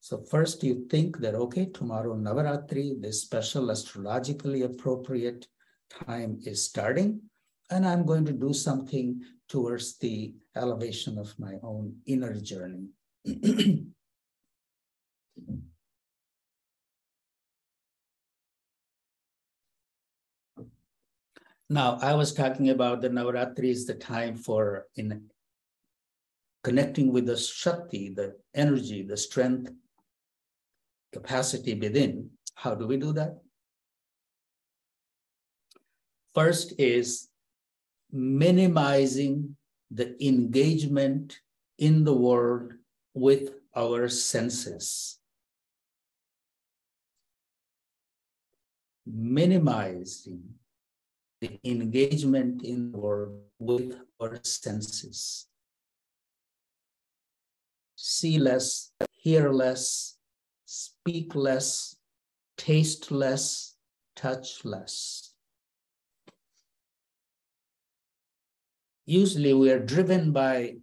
So 0.00 0.18
first 0.18 0.62
you 0.62 0.86
think 0.90 1.18
that, 1.20 1.34
okay, 1.34 1.66
tomorrow 1.66 2.14
Navaratri, 2.14 3.00
this 3.00 3.22
special 3.22 3.70
astrologically 3.70 4.62
appropriate 4.62 5.46
time 6.06 6.38
is 6.44 6.64
starting. 6.64 7.22
and 7.70 7.86
I'm 7.86 8.04
going 8.04 8.26
to 8.26 8.32
do 8.32 8.52
something 8.52 9.22
towards 9.48 9.96
the 9.96 10.34
elevation 10.54 11.16
of 11.16 11.32
my 11.38 11.54
own 11.62 11.96
inner 12.04 12.34
journey. 12.34 12.88
now, 21.70 21.98
I 22.02 22.14
was 22.14 22.34
talking 22.34 22.70
about 22.70 23.00
the 23.00 23.08
Navaratri 23.08 23.70
is 23.70 23.86
the 23.86 23.94
time 23.94 24.36
for 24.36 24.86
in 24.96 25.30
connecting 26.62 27.12
with 27.12 27.26
the 27.26 27.36
Shakti, 27.36 28.12
the 28.14 28.36
energy, 28.54 29.02
the 29.02 29.16
strength, 29.16 29.70
capacity 31.12 31.74
within. 31.74 32.30
How 32.54 32.74
do 32.74 32.86
we 32.86 32.96
do 32.96 33.12
that? 33.12 33.38
First 36.34 36.74
is 36.78 37.28
minimizing 38.10 39.56
the 39.90 40.16
engagement 40.24 41.38
in 41.78 42.04
the 42.04 42.14
world 42.14 42.72
with 43.14 43.50
our 43.76 44.08
senses. 44.08 45.18
Minimizing 49.06 50.42
the 51.44 51.70
engagement 51.70 52.64
in 52.64 52.92
the 52.92 52.98
world 52.98 53.38
with 53.58 53.96
our 54.20 54.38
senses. 54.42 55.46
See 57.96 58.38
less, 58.38 58.92
hear 59.12 59.50
less, 59.50 60.16
speak 60.64 61.34
less, 61.34 61.96
taste 62.56 63.10
less, 63.10 63.76
touch 64.16 64.64
less. 64.64 65.34
usually 69.06 69.52
we 69.52 69.70
are 69.70 69.78
driven 69.78 70.32
by 70.32 70.76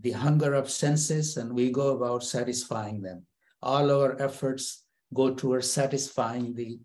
the 0.00 0.12
hunger 0.12 0.54
of 0.54 0.70
senses 0.70 1.36
and 1.36 1.52
we 1.52 1.70
go 1.70 1.96
about 1.96 2.24
satisfying 2.24 3.00
them. 3.02 3.26
All 3.62 3.90
our 3.90 4.20
efforts 4.20 4.84
go 5.12 5.34
towards 5.34 5.70
satisfying 5.70 6.54
the 6.54 6.78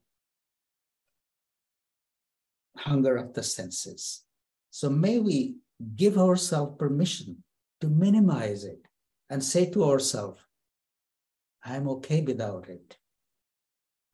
hunger 2.79 3.15
of 3.17 3.33
the 3.33 3.43
senses. 3.43 4.23
So 4.71 4.89
may 4.89 5.19
we 5.19 5.55
give 5.95 6.17
ourselves 6.17 6.77
permission 6.77 7.43
to 7.81 7.87
minimize 7.87 8.63
it 8.63 8.85
and 9.29 9.43
say 9.43 9.69
to 9.71 9.85
ourselves, 9.85 10.41
I'm 11.63 11.87
okay 11.89 12.21
without 12.21 12.69
it. 12.69 12.97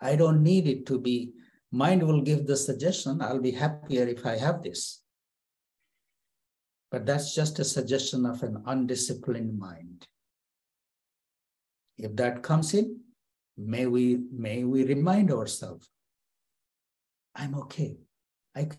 I 0.02 0.16
don't 0.16 0.44
need 0.44 0.68
it 0.68 0.86
to 0.88 1.00
be. 1.00 1.34
Mind 1.72 2.04
will 2.04 2.22
give 2.22 2.48
the 2.48 2.58
suggestion, 2.58 3.22
I'll 3.22 3.42
be 3.42 3.52
happier 3.52 4.08
if 4.08 4.26
I 4.26 4.38
have 4.38 4.62
this. 4.64 5.02
But 6.92 7.06
that's 7.06 7.36
just 7.36 7.60
a 7.60 7.66
suggestion 7.66 8.26
of 8.26 8.44
an 8.44 8.64
undisciplined 8.66 9.58
mind. 9.58 10.08
If 11.98 12.16
that 12.16 12.44
comes 12.44 12.74
in, 12.74 13.00
may 13.58 13.86
we 13.86 14.20
may 14.32 14.64
we 14.64 14.86
remind 14.86 15.32
ourselves, 15.32 15.90
I'm 17.36 17.56
okay. 17.56 17.98
I 18.56 18.70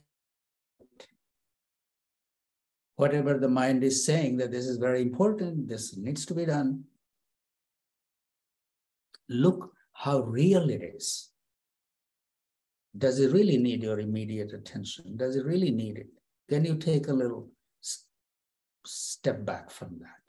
whatever 2.96 3.38
the 3.38 3.48
mind 3.48 3.84
is 3.84 4.06
saying 4.06 4.38
that 4.38 4.50
this 4.50 4.66
is 4.66 4.78
very 4.78 5.02
important, 5.02 5.68
this 5.68 5.96
needs 5.98 6.24
to 6.26 6.34
be 6.34 6.46
done. 6.46 6.84
Look 9.28 9.70
how 9.92 10.20
real 10.20 10.70
it 10.70 10.82
is. 10.82 11.30
Does 12.96 13.20
it 13.20 13.32
really 13.32 13.58
need 13.58 13.82
your 13.82 14.00
immediate 14.00 14.54
attention? 14.54 15.16
Does 15.16 15.36
it 15.36 15.44
really 15.44 15.70
need 15.70 15.98
it? 15.98 16.08
Can 16.48 16.64
you 16.64 16.76
take 16.76 17.08
a 17.08 17.12
little 17.12 17.50
step 18.86 19.44
back 19.44 19.70
from 19.70 19.98
that. 20.00 20.22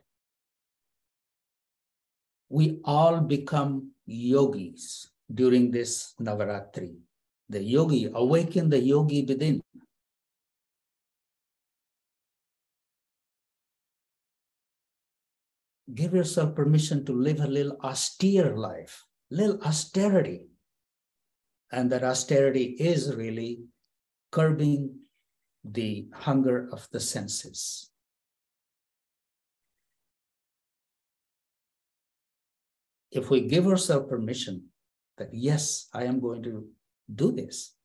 We 2.50 2.80
all 2.84 3.22
become 3.22 3.92
yogis 4.06 5.10
during 5.34 5.72
this 5.72 6.14
Navaratri. 6.20 6.96
The 7.50 7.64
yogi, 7.64 8.10
awaken 8.14 8.70
the 8.70 8.80
yogi 8.80 9.24
within. 9.24 9.62
Give 15.94 16.14
yourself 16.14 16.56
permission 16.56 17.06
to 17.06 17.14
live 17.14 17.40
a 17.40 17.48
little 17.48 17.78
austere 17.82 18.56
life, 18.58 19.06
little 19.32 19.62
austerity. 19.64 20.50
And 21.72 21.92
that 21.92 22.04
austerity 22.04 22.76
is 22.80 23.16
really 23.16 23.64
curbing 24.32 25.00
the 25.64 26.08
hunger 26.14 26.70
of 26.72 26.88
the 26.92 27.00
senses. 27.00 27.90
if 33.18 33.30
we 33.30 33.42
give 33.42 33.68
ourselves 33.68 34.10
permission 34.10 34.66
that, 35.18 35.34
yes, 35.34 35.88
I 35.94 36.04
am 36.04 36.20
going 36.20 36.44
to 36.44 36.68
do 37.14 37.32
this, 37.32 37.76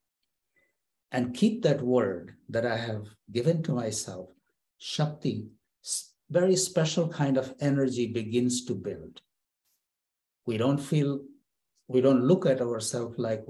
and 1.10 1.34
keep 1.34 1.62
that 1.62 1.82
word 1.82 2.36
that 2.48 2.66
I 2.66 2.76
have 2.76 3.06
given 3.30 3.62
to 3.64 3.72
myself, 3.72 4.30
Shakti, 4.78 5.46
very 6.30 6.56
special 6.56 7.08
kind 7.08 7.36
of 7.36 7.54
energy 7.60 8.06
begins 8.06 8.64
to 8.64 8.74
build. 8.74 9.20
We 10.46 10.56
don't 10.56 10.78
feel, 10.78 11.20
we 11.88 12.00
don't 12.00 12.24
look 12.24 12.46
at 12.46 12.60
ourselves 12.60 13.18
like 13.18 13.44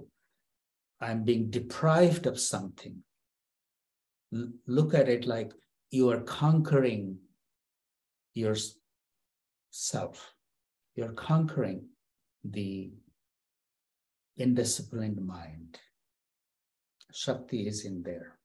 I'm 1.01 1.25
being 1.25 1.51
deprived 1.51 2.27
of 2.27 2.39
something. 2.41 3.03
L- 4.35 4.53
look 4.67 4.95
at 4.95 5.09
it 5.09 5.27
like 5.27 5.53
you 5.91 6.11
are 6.11 6.21
conquering 6.21 7.19
yourself 8.35 8.73
you're 10.95 11.13
conquering 11.13 11.87
the 12.45 12.91
indisciplined 14.39 15.21
mind. 15.21 15.79
Shakti 17.13 17.67
is 17.67 17.85
in 17.85 18.03
there. 18.03 18.39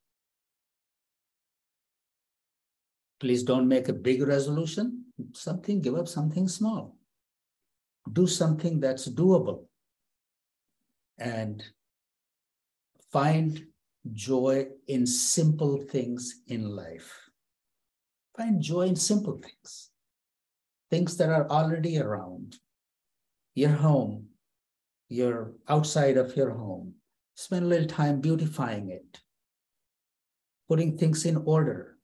Please 3.19 3.43
don't 3.43 3.67
make 3.67 3.89
a 3.89 3.93
big 3.93 4.21
resolution. 4.21 5.05
Something, 5.33 5.81
give 5.81 5.95
up 5.95 6.07
something 6.07 6.47
small. 6.47 6.97
Do 8.11 8.27
something 8.27 8.79
that's 8.79 9.07
doable. 9.09 9.65
And 11.17 11.63
find 13.11 13.65
joy 14.13 14.67
in 14.87 15.07
simple 15.07 15.77
things 15.77 16.41
in 16.47 16.69
life. 16.69 17.11
Find 18.35 18.61
joy 18.61 18.83
in 18.83 18.95
simple 18.95 19.37
things 19.37 19.89
things 20.89 21.17
that 21.17 21.29
are 21.29 21.49
already 21.49 21.99
around 21.99 22.55
your 23.55 23.71
home, 23.71 24.26
your 25.09 25.53
outside 25.67 26.17
of 26.17 26.35
your 26.35 26.51
home. 26.51 26.93
Spend 27.35 27.65
a 27.65 27.67
little 27.67 27.87
time 27.87 28.19
beautifying 28.19 28.89
it, 28.89 29.21
putting 30.67 30.97
things 30.97 31.25
in 31.25 31.37
order. 31.37 31.97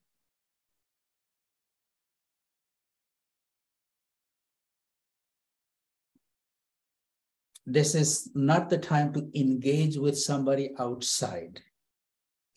This 7.65 7.95
is 7.95 8.29
not 8.35 8.69
the 8.69 8.77
time 8.77 9.13
to 9.13 9.29
engage 9.33 9.97
with 9.97 10.19
somebody 10.19 10.71
outside. 10.77 11.61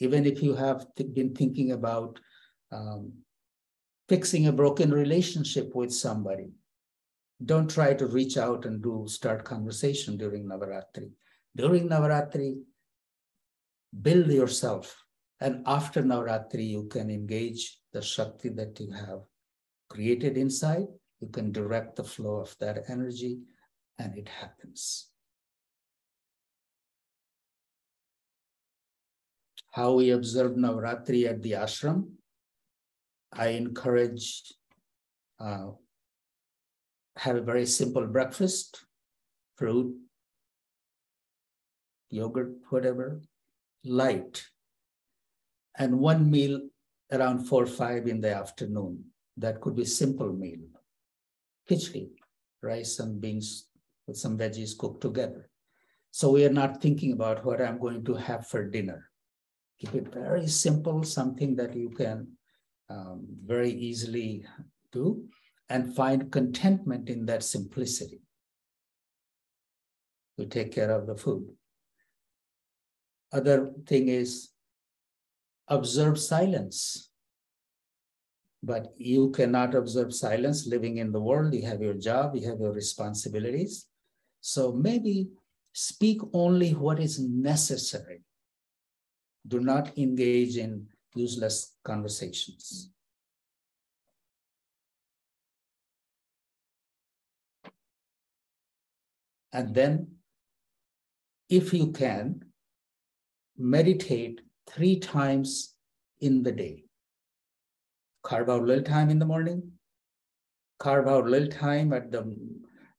Even 0.00 0.26
if 0.26 0.42
you 0.42 0.54
have 0.54 0.86
been 1.14 1.34
thinking 1.34 1.72
about 1.72 2.18
um, 2.72 3.12
fixing 4.08 4.46
a 4.46 4.52
broken 4.52 4.92
relationship 4.92 5.74
with 5.74 5.92
somebody. 5.92 6.50
Don't 7.44 7.68
try 7.68 7.94
to 7.94 8.06
reach 8.06 8.36
out 8.36 8.64
and 8.64 8.82
do 8.82 9.04
start 9.08 9.44
conversation 9.44 10.16
during 10.16 10.46
Navaratri. 10.46 11.10
During 11.54 11.88
Navaratri, 11.88 12.62
build 14.02 14.28
yourself. 14.28 14.96
And 15.40 15.62
after 15.66 16.02
Navaratri, 16.02 16.66
you 16.66 16.84
can 16.84 17.10
engage 17.10 17.78
the 17.92 18.00
Shakti 18.00 18.48
that 18.50 18.80
you 18.80 18.90
have 18.90 19.20
created 19.90 20.38
inside. 20.38 20.86
You 21.20 21.28
can 21.28 21.52
direct 21.52 21.96
the 21.96 22.04
flow 22.04 22.36
of 22.36 22.56
that 22.60 22.84
energy, 22.88 23.40
and 23.98 24.16
it 24.16 24.28
happens. 24.28 25.08
How 29.72 29.92
we 29.92 30.10
observe 30.10 30.52
Navaratri 30.52 31.28
at 31.28 31.42
the 31.42 31.52
ashram 31.52 32.16
I 33.32 33.48
encourage 33.48 34.52
uh, 35.38 35.72
have 37.16 37.36
a 37.36 37.40
very 37.40 37.66
simple 37.66 38.06
breakfast, 38.06 38.84
fruit, 39.56 39.94
yogurt, 42.10 42.52
whatever, 42.70 43.20
light, 43.84 44.44
and 45.78 45.98
one 45.98 46.30
meal 46.30 46.60
around 47.12 47.46
four 47.46 47.64
or 47.64 47.66
five 47.66 48.06
in 48.06 48.20
the 48.20 48.34
afternoon. 48.34 49.04
That 49.36 49.60
could 49.60 49.76
be 49.76 49.84
simple 49.84 50.32
meal, 50.32 50.60
khichdi, 51.68 52.10
rice 52.62 52.98
and 52.98 53.20
beans 53.20 53.68
with 54.06 54.16
some 54.16 54.38
veggies 54.38 54.76
cooked 54.76 55.02
together. 55.02 55.50
So 56.10 56.30
we 56.30 56.46
are 56.46 56.52
not 56.52 56.80
thinking 56.80 57.12
about 57.12 57.44
what 57.44 57.60
I'm 57.60 57.78
going 57.78 58.04
to 58.04 58.14
have 58.14 58.46
for 58.46 58.64
dinner. 58.64 59.10
Keep 59.78 59.94
it 59.94 60.14
very 60.14 60.46
simple, 60.46 61.02
something 61.02 61.54
that 61.56 61.76
you 61.76 61.90
can 61.90 62.28
um, 62.88 63.26
very 63.44 63.70
easily 63.70 64.46
do, 64.92 65.28
and 65.68 65.94
find 65.94 66.30
contentment 66.30 67.08
in 67.08 67.26
that 67.26 67.42
simplicity. 67.42 68.20
To 70.38 70.46
take 70.46 70.72
care 70.72 70.90
of 70.90 71.06
the 71.06 71.16
food. 71.16 71.48
Other 73.32 73.72
thing 73.86 74.08
is 74.08 74.50
observe 75.68 76.18
silence. 76.18 77.10
But 78.62 78.94
you 78.98 79.30
cannot 79.30 79.74
observe 79.74 80.14
silence 80.14 80.66
living 80.66 80.98
in 80.98 81.12
the 81.12 81.20
world. 81.20 81.54
You 81.54 81.66
have 81.66 81.80
your 81.80 81.94
job, 81.94 82.36
you 82.36 82.48
have 82.48 82.60
your 82.60 82.72
responsibilities. 82.72 83.86
So 84.40 84.72
maybe 84.72 85.28
speak 85.72 86.20
only 86.32 86.70
what 86.72 87.00
is 87.00 87.18
necessary. 87.18 88.22
Do 89.46 89.60
not 89.60 89.96
engage 89.96 90.56
in 90.56 90.86
useless 91.14 91.74
conversations. 91.84 92.90
And 99.56 99.74
then, 99.74 100.08
if 101.48 101.72
you 101.72 101.90
can, 101.90 102.44
meditate 103.56 104.42
three 104.68 104.98
times 105.00 105.74
in 106.20 106.42
the 106.42 106.52
day. 106.52 106.84
Carve 108.22 108.50
out 108.50 108.64
little 108.64 108.84
time 108.84 109.08
in 109.08 109.18
the 109.18 109.24
morning, 109.24 109.72
carve 110.78 111.08
out 111.08 111.24
little 111.24 111.48
time 111.48 111.94
at 111.94 112.12
the 112.12 112.36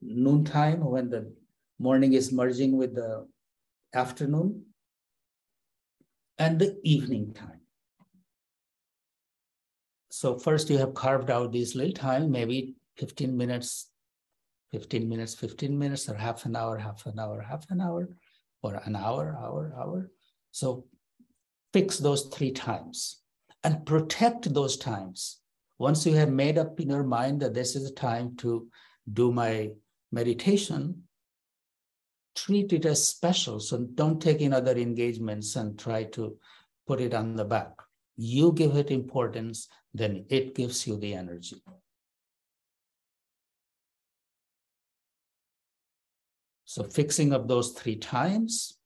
noon 0.01 0.43
time 0.45 0.83
when 0.83 1.11
the 1.11 1.31
morning 1.77 2.13
is 2.13 2.31
merging 2.31 2.75
with 2.75 2.95
the 2.95 3.27
afternoon, 3.93 4.63
and 6.39 6.57
the 6.57 6.75
evening 6.83 7.35
time. 7.35 7.61
So 10.09 10.39
first 10.39 10.71
you 10.71 10.79
have 10.79 10.95
carved 10.95 11.29
out 11.29 11.51
this 11.51 11.75
little 11.75 11.93
time, 11.93 12.31
maybe 12.31 12.73
15 12.95 13.37
minutes, 13.37 13.91
15 14.71 15.07
minutes, 15.07 15.35
15 15.35 15.77
minutes, 15.77 16.09
or 16.09 16.15
half 16.15 16.45
an 16.45 16.55
hour, 16.55 16.77
half 16.77 17.05
an 17.05 17.19
hour, 17.19 17.41
half 17.41 17.65
an 17.69 17.81
hour, 17.81 18.09
or 18.61 18.81
an 18.85 18.95
hour, 18.95 19.37
hour, 19.41 19.73
hour. 19.77 20.11
So 20.51 20.85
fix 21.73 21.97
those 21.97 22.25
three 22.27 22.51
times 22.51 23.21
and 23.63 23.85
protect 23.85 24.53
those 24.53 24.77
times. 24.77 25.39
Once 25.79 26.05
you 26.05 26.13
have 26.15 26.29
made 26.29 26.57
up 26.57 26.79
in 26.79 26.89
your 26.89 27.03
mind 27.03 27.41
that 27.41 27.53
this 27.53 27.75
is 27.75 27.89
a 27.89 27.93
time 27.93 28.35
to 28.37 28.67
do 29.13 29.31
my 29.31 29.69
meditation, 30.11 31.03
treat 32.35 32.73
it 32.73 32.85
as 32.85 33.07
special. 33.07 33.59
So 33.59 33.87
don't 33.95 34.21
take 34.21 34.41
in 34.41 34.53
other 34.53 34.75
engagements 34.75 35.55
and 35.55 35.77
try 35.77 36.03
to 36.05 36.37
put 36.87 37.01
it 37.01 37.13
on 37.13 37.35
the 37.35 37.45
back. 37.45 37.71
You 38.15 38.51
give 38.53 38.75
it 38.75 38.91
importance, 38.91 39.67
then 39.93 40.25
it 40.29 40.55
gives 40.55 40.87
you 40.87 40.97
the 40.97 41.13
energy. 41.13 41.61
So 46.67 46.83
fixing 46.83 47.31
up 47.31 47.47
those 47.47 47.71
three 47.71 47.95
times 47.95 48.77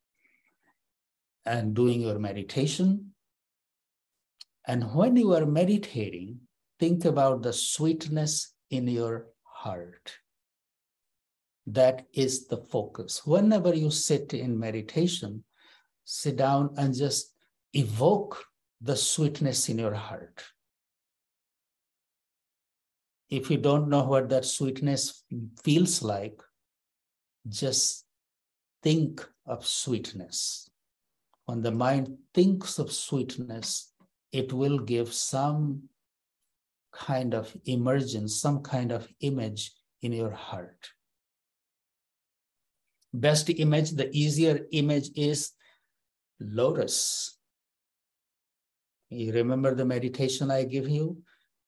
and 1.47 1.73
doing 1.73 2.01
your 2.01 2.19
meditation. 2.19 3.15
And 4.67 4.93
when 4.93 5.17
you 5.17 5.33
are 5.33 5.47
meditating, 5.47 6.41
think 6.79 7.05
about 7.05 7.41
the 7.41 7.51
sweetness 7.51 8.53
in 8.69 8.87
your 8.87 9.29
heart. 9.41 10.13
That 11.65 12.05
is 12.13 12.45
the 12.45 12.57
focus. 12.57 13.25
Whenever 13.25 13.73
you 13.73 13.89
sit 13.89 14.35
in 14.35 14.59
meditation, 14.59 15.43
sit 16.05 16.35
down 16.35 16.75
and 16.77 16.95
just 16.95 17.33
evoke 17.73 18.45
the 18.79 18.95
sweetness 18.95 19.69
in 19.69 19.79
your 19.79 19.95
heart. 19.95 20.43
If 23.27 23.49
you 23.49 23.57
don't 23.57 23.89
know 23.89 24.03
what 24.03 24.29
that 24.29 24.45
sweetness 24.45 25.23
feels 25.63 26.03
like, 26.03 26.39
just 27.49 28.05
think 28.83 29.27
of 29.45 29.65
sweetness 29.65 30.71
when 31.51 31.61
the 31.61 31.71
mind 31.71 32.17
thinks 32.33 32.79
of 32.79 32.93
sweetness, 32.93 33.91
it 34.31 34.53
will 34.53 34.79
give 34.79 35.13
some 35.13 35.83
kind 36.93 37.33
of 37.33 37.53
emergence, 37.65 38.39
some 38.39 38.61
kind 38.61 38.91
of 38.93 39.05
image 39.19 39.73
in 40.01 40.13
your 40.13 40.31
heart. 40.31 40.89
Best 43.13 43.49
image, 43.49 43.91
the 43.91 44.09
easier 44.15 44.65
image 44.71 45.09
is 45.15 45.51
lotus. 46.39 47.37
You 49.09 49.33
remember 49.33 49.75
the 49.75 49.83
meditation 49.83 50.51
I 50.51 50.63
give 50.63 50.87
you? 50.87 51.17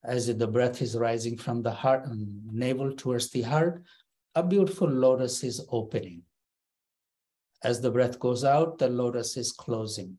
As 0.06 0.28
the 0.28 0.48
breath 0.48 0.82
is 0.82 0.98
rising 0.98 1.38
from 1.38 1.62
the 1.62 1.72
heart 1.72 2.06
and 2.06 2.46
navel 2.54 2.94
towards 2.94 3.30
the 3.32 3.42
heart, 3.42 3.84
a 4.36 4.43
beautiful 4.43 4.89
lotus 4.89 5.43
is 5.43 5.65
opening. 5.69 6.24
As 7.63 7.80
the 7.82 7.91
breath 7.91 8.19
goes 8.19 8.43
out, 8.43 8.78
the 8.78 8.89
lotus 8.89 9.38
is 9.38 9.52
closing. 9.52 10.17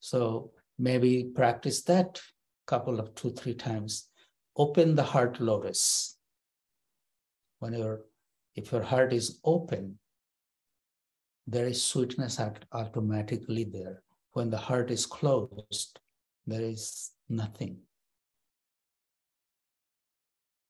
So 0.00 0.52
maybe 0.78 1.30
practice 1.34 1.82
that 1.84 2.20
couple 2.66 3.00
of 3.00 3.14
two, 3.14 3.30
three 3.32 3.54
times. 3.54 4.08
Open 4.56 4.94
the 4.94 5.02
heart 5.02 5.40
lotus. 5.40 6.16
When 7.58 7.74
if 8.54 8.72
your 8.72 8.82
heart 8.82 9.12
is 9.12 9.40
open, 9.42 9.98
there 11.46 11.66
is 11.66 11.82
sweetness 11.82 12.38
automatically 12.72 13.64
there. 13.64 14.02
When 14.32 14.50
the 14.50 14.58
heart 14.58 14.90
is 14.90 15.06
closed, 15.06 15.98
there 16.46 16.60
is 16.60 17.10
nothing. 17.28 17.78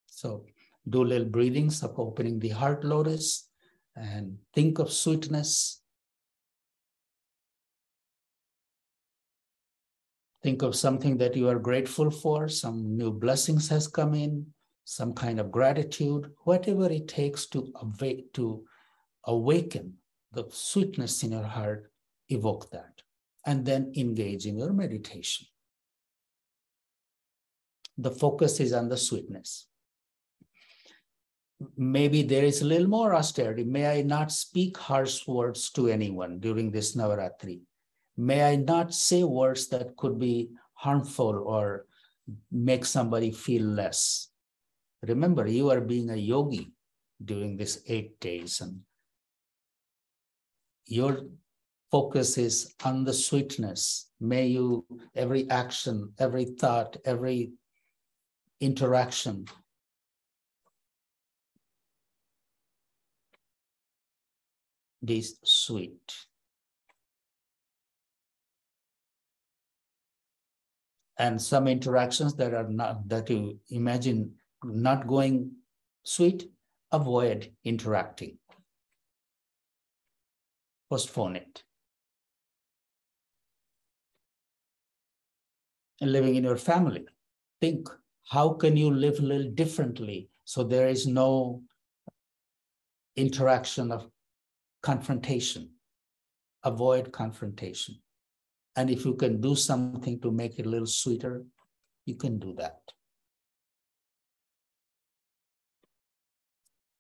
So 0.07 0.45
do 0.91 1.05
little 1.05 1.27
breathings 1.27 1.83
of 1.83 1.99
opening 1.99 2.39
the 2.39 2.51
heart 2.51 2.85
lotus 2.85 3.49
and 3.97 4.39
think 4.55 4.79
of 4.79 4.93
sweetness. 4.93 5.83
Think 10.43 10.63
of 10.63 10.77
something 10.77 11.19
that 11.19 11.37
you 11.37 11.49
are 11.49 11.59
grateful 11.59 12.11
for, 12.11 12.49
some 12.49 12.97
new 12.97 13.11
blessings 13.11 13.69
has 13.69 13.89
come 13.89 14.15
in, 14.15 14.47
some 14.85 15.13
kind 15.13 15.41
of 15.41 15.51
gratitude, 15.51 16.31
whatever 16.45 16.91
it 16.91 17.09
takes 17.09 17.47
to 17.47 17.73
awake, 17.83 18.33
to 18.35 18.65
awaken 19.25 19.95
the 20.33 20.45
sweetness 20.51 21.23
in 21.25 21.33
your 21.33 21.43
heart, 21.43 21.91
evoke 22.29 22.71
that, 22.71 23.03
and 23.47 23.67
then 23.67 23.93
engage 23.97 24.47
in 24.47 24.57
your 24.57 24.73
meditation. 24.73 25.47
The 27.99 28.13
focus 28.13 28.61
is 28.61 28.73
on 28.73 28.89
the 28.89 28.97
sweetness 28.97 29.67
maybe 31.77 32.23
there 32.23 32.45
is 32.45 32.63
a 32.63 32.67
little 32.67 32.89
more 32.89 33.15
austerity. 33.15 33.65
May 33.65 33.99
I 33.99 34.03
not 34.03 34.31
speak 34.31 34.77
harsh 34.77 35.27
words 35.27 35.71
to 35.71 35.89
anyone 35.89 36.39
during 36.39 36.71
this 36.71 36.97
Navaratri. 36.97 37.61
May 38.17 38.43
I 38.43 38.57
not 38.57 38.95
say 38.95 39.25
words 39.25 39.69
that 39.69 39.97
could 39.97 40.19
be 40.19 40.51
harmful 40.75 41.45
or 41.47 41.87
make 42.51 42.85
somebody 42.85 43.33
feel 43.33 43.63
less. 43.63 44.29
Remember, 45.03 45.47
you 45.47 45.71
are 45.71 45.81
being 45.81 46.11
a 46.11 46.17
yogi 46.17 46.73
during 47.25 47.57
these 47.57 47.83
eight 47.87 48.19
days, 48.21 48.61
and 48.61 48.81
your 50.87 51.27
focus 51.91 52.39
is 52.39 52.75
on 52.85 53.05
the 53.05 53.15
sweetness. 53.15 54.11
May 54.21 54.49
you, 54.49 54.85
every 55.15 55.49
action, 55.51 56.13
every 56.19 56.45
thought, 56.45 56.97
every 57.05 57.53
interaction 58.61 59.47
this 65.03 65.37
sweet. 65.45 66.15
And 71.19 71.41
some 71.41 71.67
interactions 71.67 72.35
that 72.37 72.55
are 72.55 72.69
not, 72.69 73.09
that 73.09 73.29
you 73.29 73.59
imagine 73.71 74.35
not 74.63 75.07
going 75.07 75.51
sweet, 76.05 76.49
avoid 76.93 77.51
interacting. 77.65 78.39
Postpone 80.91 81.37
it. 81.37 81.63
And 86.01 86.13
living 86.13 86.37
in 86.37 86.45
your 86.45 86.57
family, 86.57 87.07
think 87.61 87.89
how 88.29 88.51
can 88.51 88.77
you 88.77 88.91
live 88.91 89.19
a 89.19 89.23
little 89.23 89.51
differently 89.51 90.29
so 90.45 90.63
there 90.63 90.89
is 90.89 91.07
no 91.07 91.63
interaction 93.17 93.91
of 93.91 94.09
confrontation. 94.83 95.71
Avoid 96.65 97.13
confrontation. 97.13 97.97
And 98.77 98.91
if 98.91 99.05
you 99.05 99.15
can 99.15 99.41
do 99.41 99.57
something 99.57 100.21
to 100.21 100.31
make 100.31 100.59
it 100.59 100.67
a 100.67 100.69
little 100.69 100.87
sweeter, 100.87 101.45
you 102.05 102.15
can 102.15 102.39
do 102.39 102.55
that. 102.59 102.79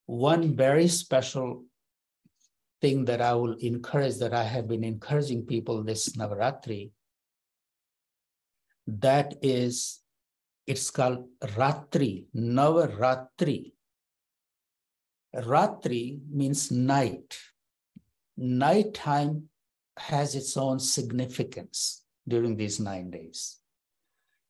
One 0.06 0.56
very 0.56 0.88
special 0.88 1.64
thing 2.80 3.04
that 3.06 3.20
I 3.20 3.34
will 3.34 3.54
encourage, 3.54 4.16
that 4.16 4.32
I 4.32 4.44
have 4.44 4.68
been 4.68 4.84
encouraging 4.84 5.46
people 5.46 5.82
this 5.82 6.10
Navaratri, 6.16 6.90
that 8.86 9.34
is, 9.42 10.00
it's 10.66 10.90
called 10.90 11.26
Ratri, 11.42 12.26
Navaratri. 12.34 13.72
Ratri 15.36 16.20
means 16.30 16.70
night. 16.70 17.38
Nighttime 18.40 19.48
has 19.98 20.36
its 20.36 20.56
own 20.56 20.78
significance 20.78 22.04
during 22.28 22.56
these 22.56 22.78
nine 22.78 23.10
days. 23.10 23.58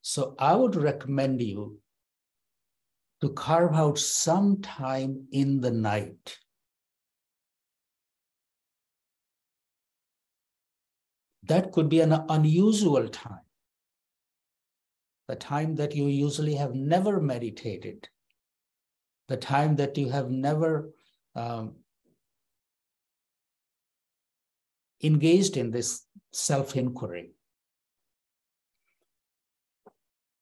So 0.03 0.35
I 0.39 0.55
would 0.55 0.77
recommend 0.77 1.41
you 1.41 1.81
to 3.23 3.31
carve 3.31 3.75
out 3.75 3.99
some 3.99 4.61
time 4.61 5.27
in 5.33 5.63
the 5.63 5.71
night. 5.71 6.39
That 11.45 11.73
could 11.73 11.89
be 11.89 12.01
an 12.01 12.13
unusual 12.29 13.09
time, 13.09 13.41
the 15.29 15.37
time 15.37 15.77
that 15.77 15.97
you 15.97 16.09
usually 16.09 16.55
have 16.57 16.75
never 16.75 17.23
meditated, 17.23 18.07
the 19.29 19.39
time 19.39 19.77
that 19.77 19.97
you 19.97 20.11
have 20.11 20.31
never 20.31 20.91
um, 21.35 21.77
engaged 25.03 25.57
in 25.57 25.71
this 25.71 26.05
self 26.33 26.77
inquiry. 26.77 27.33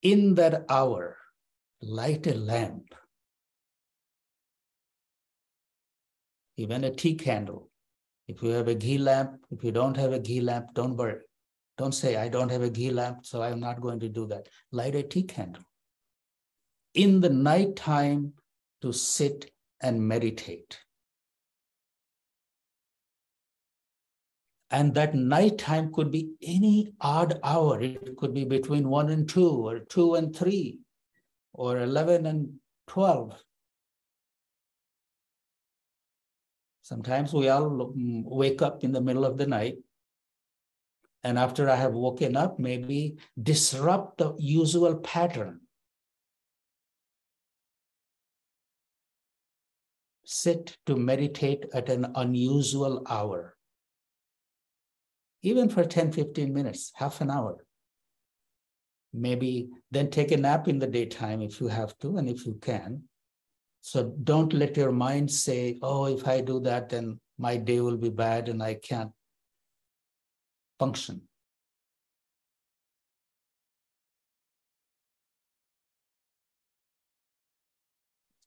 In 0.02 0.34
that 0.34 0.64
hour, 0.68 1.16
light 1.82 2.26
a 2.26 2.34
lamp, 2.34 2.94
even 6.56 6.84
a 6.84 6.90
tea 6.90 7.14
candle. 7.14 7.70
If 8.28 8.42
you 8.42 8.50
have 8.50 8.68
a 8.68 8.74
ghee 8.74 8.98
lamp, 8.98 9.44
if 9.50 9.62
you 9.62 9.72
don't 9.72 9.96
have 9.96 10.12
a 10.12 10.18
ghee 10.18 10.40
lamp, 10.40 10.74
don't 10.74 10.96
worry. 10.96 11.20
Don't 11.78 11.92
say, 11.92 12.16
I 12.16 12.28
don't 12.28 12.50
have 12.50 12.62
a 12.62 12.70
ghee 12.70 12.90
lamp, 12.90 13.26
so 13.26 13.42
I'm 13.42 13.60
not 13.60 13.80
going 13.80 14.00
to 14.00 14.08
do 14.08 14.26
that. 14.28 14.48
Light 14.72 14.94
a 14.94 15.02
tea 15.02 15.22
candle. 15.22 15.62
In 16.94 17.20
the 17.20 17.28
night 17.28 17.76
time, 17.76 18.32
to 18.82 18.92
sit 18.92 19.50
and 19.80 20.06
meditate. 20.06 20.78
And 24.70 24.94
that 24.94 25.14
nighttime 25.14 25.92
could 25.92 26.10
be 26.10 26.32
any 26.42 26.92
odd 27.00 27.38
hour. 27.44 27.80
It 27.80 28.16
could 28.16 28.34
be 28.34 28.44
between 28.44 28.88
one 28.88 29.10
and 29.10 29.28
two, 29.28 29.48
or 29.48 29.80
two 29.80 30.14
and 30.16 30.34
three, 30.34 30.80
or 31.52 31.80
11 31.80 32.26
and 32.26 32.54
12. 32.88 33.40
Sometimes 36.82 37.32
we 37.32 37.48
all 37.48 37.92
mm, 37.96 38.24
wake 38.24 38.60
up 38.60 38.82
in 38.82 38.92
the 38.92 39.00
middle 39.00 39.24
of 39.24 39.38
the 39.38 39.46
night. 39.46 39.76
And 41.22 41.38
after 41.38 41.68
I 41.68 41.76
have 41.76 41.92
woken 41.92 42.36
up, 42.36 42.58
maybe 42.58 43.18
disrupt 43.40 44.18
the 44.18 44.34
usual 44.38 44.96
pattern. 44.96 45.60
Sit 50.24 50.76
to 50.86 50.96
meditate 50.96 51.66
at 51.72 51.88
an 51.88 52.12
unusual 52.16 53.04
hour 53.08 53.55
even 55.46 55.68
for 55.68 55.84
10, 55.84 56.10
15 56.10 56.52
minutes, 56.52 56.90
half 56.96 57.20
an 57.20 57.30
hour. 57.30 57.64
Maybe 59.12 59.68
then 59.92 60.10
take 60.10 60.32
a 60.32 60.36
nap 60.36 60.66
in 60.66 60.80
the 60.80 60.88
daytime 60.88 61.40
if 61.40 61.60
you 61.60 61.68
have 61.68 61.96
to 61.98 62.16
and 62.16 62.28
if 62.28 62.44
you 62.44 62.58
can. 62.60 63.04
So 63.80 64.12
don't 64.24 64.52
let 64.52 64.76
your 64.76 64.90
mind 64.90 65.30
say, 65.30 65.78
oh, 65.82 66.06
if 66.06 66.26
I 66.26 66.40
do 66.40 66.58
that, 66.62 66.88
then 66.88 67.20
my 67.38 67.56
day 67.56 67.80
will 67.80 67.96
be 67.96 68.08
bad 68.08 68.48
and 68.48 68.60
I 68.60 68.74
can't 68.74 69.12
function. 70.80 71.22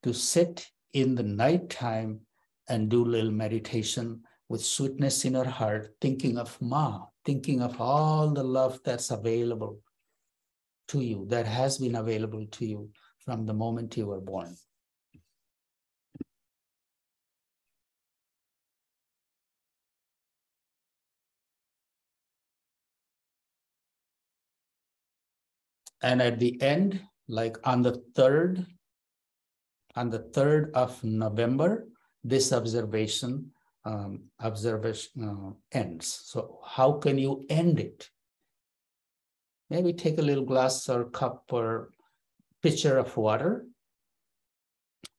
To 0.03 0.13
sit 0.13 0.67
in 0.91 1.15
the 1.15 1.23
nighttime 1.23 2.19
and 2.67 2.89
do 2.89 3.05
little 3.05 3.31
meditation 3.31 4.23
with 4.49 4.65
sweetness 4.65 5.25
in 5.25 5.35
our 5.35 5.45
heart, 5.45 5.95
thinking 6.01 6.37
of 6.37 6.59
Ma, 6.59 7.05
thinking 7.23 7.61
of 7.61 7.79
all 7.79 8.31
the 8.31 8.43
love 8.43 8.79
that's 8.83 9.11
available 9.11 9.79
to 10.87 11.01
you, 11.01 11.25
that 11.29 11.45
has 11.45 11.77
been 11.77 11.95
available 11.95 12.45
to 12.47 12.65
you 12.65 12.89
from 13.19 13.45
the 13.45 13.53
moment 13.53 13.95
you 13.95 14.07
were 14.07 14.19
born. 14.19 14.57
And 26.01 26.21
at 26.21 26.39
the 26.39 26.59
end, 26.61 27.01
like 27.27 27.57
on 27.67 27.83
the 27.83 28.01
third, 28.15 28.65
on 29.95 30.09
the 30.09 30.19
third 30.33 30.71
of 30.73 31.03
November, 31.03 31.87
this 32.23 32.51
observation 32.51 33.51
um, 33.85 34.23
observation 34.41 35.23
uh, 35.23 35.77
ends. 35.77 36.21
So 36.25 36.59
how 36.65 36.93
can 36.93 37.17
you 37.17 37.45
end 37.49 37.79
it? 37.79 38.09
Maybe 39.69 39.93
take 39.93 40.17
a 40.17 40.23
little 40.23 40.45
glass 40.45 40.89
or 40.89 41.05
cup 41.05 41.45
or 41.51 41.91
pitcher 42.61 42.97
of 42.97 43.15
water, 43.15 43.65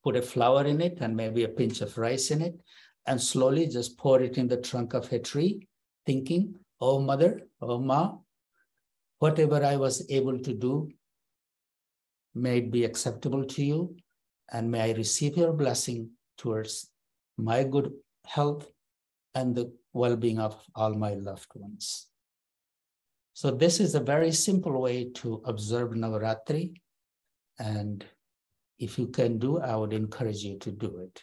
put 0.02 0.16
a 0.16 0.22
flower 0.22 0.64
in 0.64 0.80
it 0.80 0.98
and 1.00 1.16
maybe 1.16 1.44
a 1.44 1.48
pinch 1.48 1.80
of 1.80 1.96
rice 1.96 2.30
in 2.30 2.42
it, 2.42 2.60
and 3.06 3.20
slowly 3.20 3.66
just 3.66 3.96
pour 3.96 4.20
it 4.20 4.38
in 4.38 4.48
the 4.48 4.56
trunk 4.56 4.94
of 4.94 5.10
a 5.12 5.18
tree, 5.18 5.66
thinking, 6.04 6.54
oh 6.80 7.00
mother, 7.00 7.42
oh 7.62 7.78
ma, 7.78 8.16
whatever 9.18 9.64
I 9.64 9.76
was 9.76 10.04
able 10.10 10.38
to 10.38 10.52
do, 10.52 10.90
may 12.34 12.58
it 12.58 12.70
be 12.70 12.84
acceptable 12.84 13.44
to 13.44 13.64
you, 13.64 13.96
and 14.52 14.70
may 14.70 14.90
I 14.90 14.94
receive 14.94 15.36
your 15.36 15.52
blessing 15.52 16.10
towards 16.36 16.90
my 17.38 17.64
good 17.64 17.92
health, 18.30 18.70
and 19.34 19.54
the 19.54 19.72
well 19.92 20.16
being 20.16 20.38
of 20.38 20.56
all 20.74 20.94
my 20.94 21.14
loved 21.14 21.48
ones. 21.54 22.06
So, 23.34 23.50
this 23.50 23.80
is 23.80 23.94
a 23.94 24.00
very 24.00 24.32
simple 24.32 24.80
way 24.80 25.10
to 25.20 25.42
observe 25.44 25.90
Navaratri. 25.90 26.74
And 27.58 28.04
if 28.78 28.98
you 28.98 29.08
can 29.08 29.38
do, 29.38 29.60
I 29.60 29.76
would 29.76 29.92
encourage 29.92 30.42
you 30.42 30.58
to 30.58 30.70
do 30.70 30.98
it. 30.98 31.22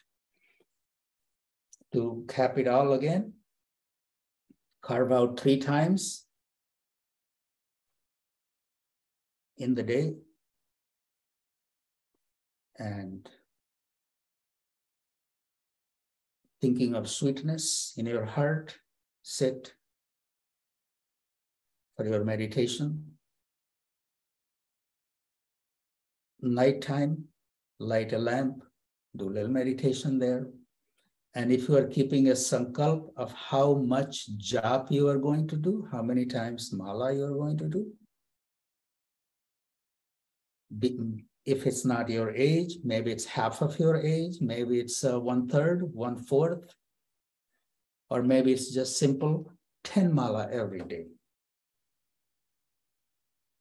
To 1.94 2.26
cap 2.28 2.58
it 2.58 2.68
all 2.68 2.94
again, 2.94 3.34
carve 4.82 5.12
out 5.12 5.40
three 5.40 5.58
times 5.58 6.26
in 9.58 9.74
the 9.74 9.84
day 9.84 10.14
and 12.78 13.28
thinking 16.68 16.96
of 16.96 17.10
sweetness 17.10 17.94
in 17.96 18.06
your 18.06 18.26
heart, 18.26 18.76
sit 19.24 19.74
for 21.96 22.06
your 22.06 22.26
meditation. 22.26 23.06
Nighttime, 26.42 27.24
light 27.80 28.12
a 28.12 28.18
lamp, 28.18 28.64
do 29.16 29.30
a 29.30 29.34
little 29.36 29.50
meditation 29.50 30.20
there. 30.20 30.48
And 31.36 31.54
if 31.54 31.70
you 31.70 31.78
are 31.78 31.88
keeping 31.88 32.28
a 32.28 32.34
sankalp 32.34 33.12
of 33.16 33.32
how 33.32 33.76
much 33.76 34.30
jap 34.38 34.92
you 34.92 35.08
are 35.08 35.20
going 35.20 35.48
to 35.48 35.56
do, 35.56 35.88
how 35.90 36.02
many 36.02 36.26
times 36.26 36.74
mala 36.74 37.14
you 37.14 37.24
are 37.24 37.38
going 37.44 37.58
to 37.60 37.70
do, 37.70 37.86
if 41.48 41.66
it's 41.66 41.86
not 41.86 42.10
your 42.10 42.32
age, 42.36 42.78
maybe 42.84 43.10
it's 43.10 43.24
half 43.24 43.62
of 43.62 43.80
your 43.80 43.96
age, 43.96 44.42
maybe 44.42 44.82
it's 44.82 45.02
uh, 45.06 45.18
one 45.18 45.48
third, 45.48 45.82
one 45.94 46.18
fourth, 46.18 46.76
or 48.10 48.22
maybe 48.22 48.52
it's 48.52 48.74
just 48.74 49.00
simple 49.00 49.50
10 49.86 50.14
mala 50.14 50.50
every 50.52 50.82
day. 50.82 51.06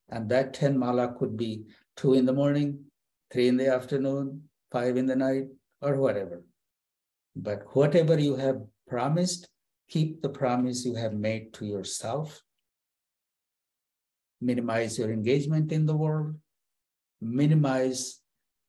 And 0.08 0.28
that 0.30 0.52
10 0.52 0.76
mala 0.76 1.14
could 1.16 1.36
be 1.36 1.66
two 1.96 2.14
in 2.14 2.26
the 2.26 2.32
morning, 2.32 2.86
three 3.32 3.46
in 3.46 3.56
the 3.56 3.72
afternoon, 3.72 4.42
five 4.72 4.96
in 4.96 5.06
the 5.06 5.14
night, 5.14 5.46
or 5.80 5.94
whatever. 5.96 6.42
But 7.36 7.66
whatever 7.76 8.18
you 8.18 8.34
have 8.34 8.62
promised, 8.88 9.46
keep 9.88 10.22
the 10.22 10.28
promise 10.28 10.84
you 10.84 10.96
have 10.96 11.14
made 11.14 11.54
to 11.54 11.66
yourself. 11.66 12.42
Minimize 14.40 14.98
your 14.98 15.12
engagement 15.12 15.70
in 15.70 15.86
the 15.86 15.96
world 15.96 16.34
minimize 17.20 18.20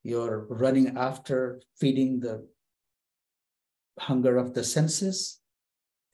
your 0.02 0.46
running 0.48 0.96
after 0.96 1.60
feeding 1.78 2.20
the 2.20 2.46
hunger 3.98 4.36
of 4.36 4.54
the 4.54 4.64
senses, 4.64 5.40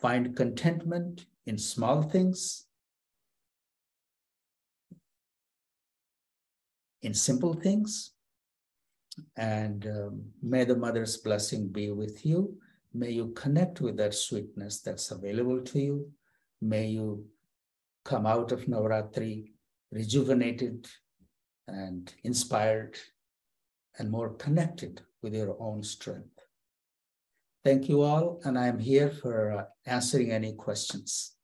find 0.01 0.37
contentment 0.37 1.26
in 1.47 1.59
small 1.59 2.03
things, 2.03 2.66
in 7.03 7.14
simple 7.14 7.55
things. 7.55 8.12
And 9.37 9.87
um, 9.87 10.22
may 10.43 10.64
the 10.64 10.76
mother's 10.76 11.18
blessing 11.18 11.68
be 11.68 11.91
with 11.91 12.26
you. 12.26 12.57
May 12.93 13.11
you 13.11 13.28
connect 13.37 13.80
with 13.80 13.97
that 13.99 14.14
sweetness 14.14 14.80
that's 14.80 15.11
available 15.11 15.61
to 15.61 15.78
you. 15.78 16.11
May 16.61 16.87
you 16.87 17.26
come 18.05 18.26
out 18.26 18.51
of 18.53 18.64
Navratri 18.66 19.53
rejuvenated 19.93 20.89
and 21.69 22.12
inspired 22.25 22.97
and 23.99 24.11
more 24.11 24.31
connected 24.31 25.03
with 25.23 25.35
your 25.35 25.57
own 25.61 25.83
strength. 25.83 26.41
Thank 27.65 27.89
you 27.89 28.03
all, 28.03 28.41
and 28.45 28.59
I'm 28.59 28.79
here 28.79 29.11
for 29.11 29.53
uh, 29.53 29.65
answering 29.87 30.31
any 30.31 30.53
questions. 30.53 31.35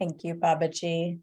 Thank 0.00 0.24
you, 0.24 0.34
Babaji. 0.34 1.20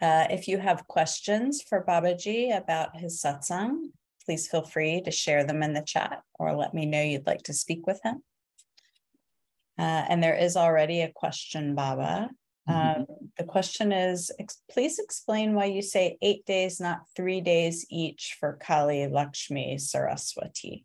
Uh, 0.00 0.26
if 0.30 0.46
you 0.48 0.58
have 0.58 0.86
questions 0.86 1.62
for 1.62 1.84
Babaji 1.84 2.56
about 2.56 2.96
his 2.96 3.20
satsang, 3.20 3.90
please 4.24 4.46
feel 4.46 4.62
free 4.62 5.00
to 5.02 5.10
share 5.10 5.44
them 5.44 5.62
in 5.62 5.72
the 5.72 5.82
chat 5.82 6.22
or 6.38 6.54
let 6.54 6.72
me 6.72 6.86
know 6.86 7.02
you'd 7.02 7.26
like 7.26 7.42
to 7.44 7.52
speak 7.52 7.86
with 7.86 8.00
him. 8.04 8.22
Uh, 9.78 10.04
and 10.08 10.22
there 10.22 10.36
is 10.36 10.56
already 10.56 11.00
a 11.00 11.12
question, 11.14 11.74
Baba. 11.74 12.30
Mm-hmm. 12.68 13.00
Um, 13.00 13.06
the 13.40 13.46
question 13.46 13.90
is 13.90 14.30
ex- 14.38 14.60
please 14.70 14.98
explain 14.98 15.54
why 15.54 15.64
you 15.64 15.80
say 15.80 16.18
eight 16.20 16.44
days, 16.44 16.78
not 16.78 17.08
three 17.16 17.40
days 17.40 17.86
each 17.88 18.36
for 18.38 18.58
Kali, 18.60 19.08
Lakshmi, 19.08 19.78
Saraswati. 19.78 20.84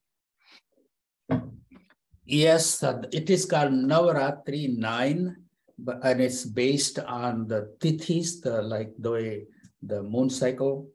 Yes, 2.24 2.82
it 3.12 3.30
is 3.30 3.46
called 3.46 3.74
Navaratri 3.74 4.78
9 4.78 5.36
but 5.78 6.00
and 6.08 6.22
it's 6.22 6.46
based 6.46 7.00
on 7.00 7.50
the 7.50 7.76
tithis, 7.80 8.42
the 8.42 8.62
like 8.62 8.94
the 8.98 9.12
way 9.12 9.44
the 9.84 10.02
moon 10.02 10.30
cycle. 10.30 10.88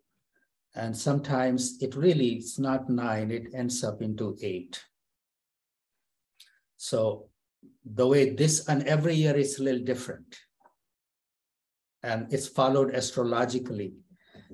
And 0.75 0.97
sometimes 0.97 1.77
it 1.83 1.95
really 1.95 2.41
it's 2.41 2.59
not 2.59 2.89
nine, 2.89 3.31
it 3.31 3.53
ends 3.53 3.85
up 3.85 4.01
into 4.01 4.39
eight. 4.41 4.81
So 6.79 7.29
the 7.85 8.07
way 8.07 8.31
this 8.31 8.67
and 8.67 8.89
every 8.89 9.13
year 9.15 9.37
is 9.37 9.59
a 9.59 9.63
little 9.63 9.85
different. 9.85 10.41
And 12.03 12.33
it's 12.33 12.49
followed 12.49 12.95
astrologically. 12.95 13.93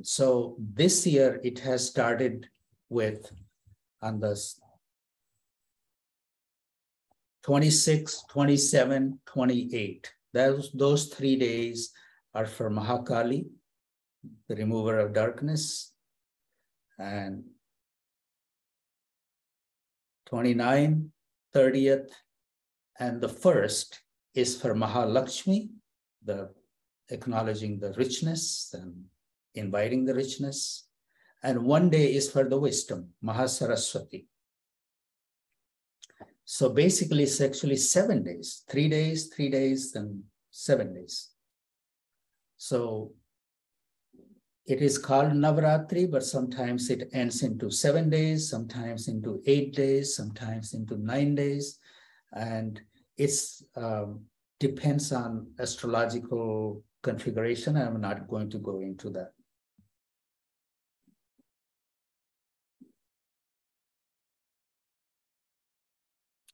So 0.03 0.57
this 0.59 1.07
year 1.07 1.41
it 1.43 1.59
has 1.61 1.87
started 1.87 2.49
with 2.89 3.31
on 4.03 4.21
the 4.21 4.37
26, 7.45 8.25
27, 8.29 9.21
28. 9.25 10.13
Those, 10.33 10.71
those 10.75 11.07
three 11.07 11.37
days 11.37 11.93
are 12.35 12.45
for 12.45 12.71
Mahakali, 12.71 13.47
the 14.49 14.57
remover 14.57 14.99
of 14.99 15.13
darkness, 15.13 15.93
and 16.99 17.45
29, 20.27 21.11
30th, 21.55 22.11
and 22.99 23.21
the 23.21 23.29
first 23.29 24.01
is 24.35 24.61
for 24.61 24.75
Mahalakshmi, 24.75 25.69
the 26.25 26.51
acknowledging 27.11 27.79
the 27.79 27.93
richness 27.93 28.75
and 28.75 29.05
inviting 29.55 30.05
the 30.05 30.15
richness. 30.15 30.89
And 31.43 31.65
one 31.65 31.91
day 31.91 32.15
is 32.15 32.31
for 32.31 32.49
the 32.49 32.59
wisdom, 32.59 33.11
Mahasaraswati. 33.25 34.27
So 36.45 36.69
basically, 36.71 37.25
it's 37.25 37.41
actually 37.41 37.77
seven 37.77 38.23
days, 38.23 38.63
three 38.69 38.89
days, 38.89 39.27
three 39.35 39.51
days, 39.51 39.95
and 39.97 40.23
seven 40.51 40.95
days. 40.95 41.31
So 42.57 43.13
it 44.67 44.81
is 44.81 44.99
called 44.99 45.33
Navaratri, 45.33 46.11
but 46.11 46.25
sometimes 46.25 46.91
it 46.91 47.11
ends 47.13 47.43
into 47.43 47.71
seven 47.71 48.11
days, 48.11 48.49
sometimes 48.49 49.09
into 49.09 49.43
eight 49.47 49.75
days, 49.75 50.17
sometimes 50.17 50.75
into 50.75 50.97
nine 50.97 51.35
days. 51.35 51.79
And 52.33 52.81
it's 53.17 53.63
um, 53.77 54.25
depends 54.59 55.13
on 55.13 55.49
astrological 55.59 56.83
configuration. 57.11 57.77
I'm 57.77 58.01
not 58.01 58.27
going 58.27 58.51
to 58.51 58.59
go 58.59 58.81
into 58.81 59.11
that. 59.11 59.31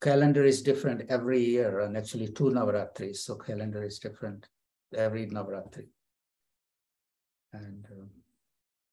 calendar 0.02 0.44
is 0.44 0.62
different 0.62 1.08
every 1.08 1.40
year, 1.44 1.80
and 1.80 1.96
actually 1.96 2.28
two 2.32 2.50
Navaratris, 2.50 3.18
so 3.18 3.36
calendar 3.36 3.84
is 3.84 4.00
different 4.00 4.48
every 4.96 5.26
Navaratri. 5.26 5.86
And 7.52 7.86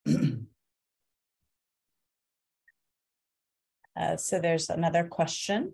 um, 0.08 0.48
uh, 4.00 4.18
so 4.18 4.40
there's 4.40 4.70
another 4.70 5.06
question. 5.06 5.74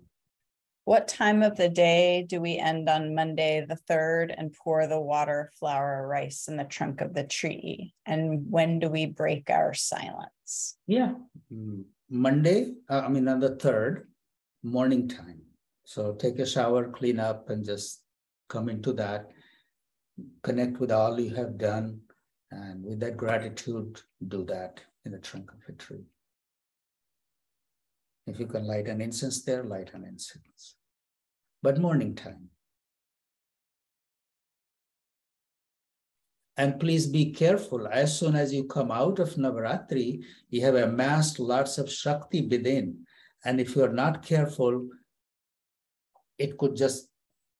What 0.86 1.08
time 1.08 1.42
of 1.42 1.56
the 1.56 1.68
day 1.68 2.24
do 2.28 2.40
we 2.40 2.58
end 2.58 2.88
on 2.88 3.12
Monday 3.12 3.66
the 3.68 3.76
3rd 3.90 4.32
and 4.38 4.52
pour 4.52 4.86
the 4.86 5.00
water, 5.00 5.50
flour, 5.58 6.06
rice 6.06 6.46
in 6.46 6.56
the 6.56 6.62
trunk 6.62 7.00
of 7.00 7.12
the 7.12 7.24
tree? 7.24 7.92
And 8.06 8.48
when 8.52 8.78
do 8.78 8.88
we 8.88 9.06
break 9.06 9.50
our 9.50 9.74
silence? 9.74 10.78
Yeah, 10.86 11.14
mm, 11.52 11.82
Monday, 12.08 12.74
uh, 12.88 13.02
I 13.04 13.08
mean, 13.08 13.26
on 13.26 13.40
the 13.40 13.56
3rd, 13.56 14.04
morning 14.62 15.08
time. 15.08 15.42
So 15.82 16.12
take 16.12 16.38
a 16.38 16.46
shower, 16.46 16.88
clean 16.88 17.18
up, 17.18 17.50
and 17.50 17.64
just 17.64 18.04
come 18.48 18.68
into 18.68 18.92
that. 18.92 19.32
Connect 20.44 20.78
with 20.78 20.92
all 20.92 21.18
you 21.18 21.34
have 21.34 21.58
done, 21.58 22.02
and 22.52 22.84
with 22.84 23.00
that 23.00 23.16
gratitude, 23.16 24.00
do 24.28 24.44
that 24.44 24.80
in 25.04 25.10
the 25.10 25.18
trunk 25.18 25.50
of 25.50 25.58
a 25.68 25.72
tree. 25.72 26.04
If 28.28 28.38
you 28.38 28.46
can 28.46 28.68
light 28.68 28.86
an 28.86 29.00
incense 29.00 29.42
there, 29.42 29.64
light 29.64 29.90
an 29.92 30.04
incense. 30.04 30.75
But 31.66 31.78
morning 31.78 32.14
time. 32.14 32.50
And 36.56 36.78
please 36.78 37.08
be 37.08 37.32
careful. 37.32 37.88
As 37.88 38.16
soon 38.16 38.36
as 38.36 38.54
you 38.54 38.66
come 38.66 38.92
out 38.92 39.18
of 39.18 39.34
Navaratri, 39.34 40.22
you 40.48 40.60
have 40.60 40.76
amassed 40.76 41.40
lots 41.40 41.78
of 41.78 41.90
Shakti 41.90 42.46
within. 42.46 43.04
And 43.44 43.60
if 43.60 43.74
you're 43.74 43.92
not 43.92 44.24
careful, 44.24 44.88
it 46.38 46.56
could 46.56 46.76
just 46.76 47.08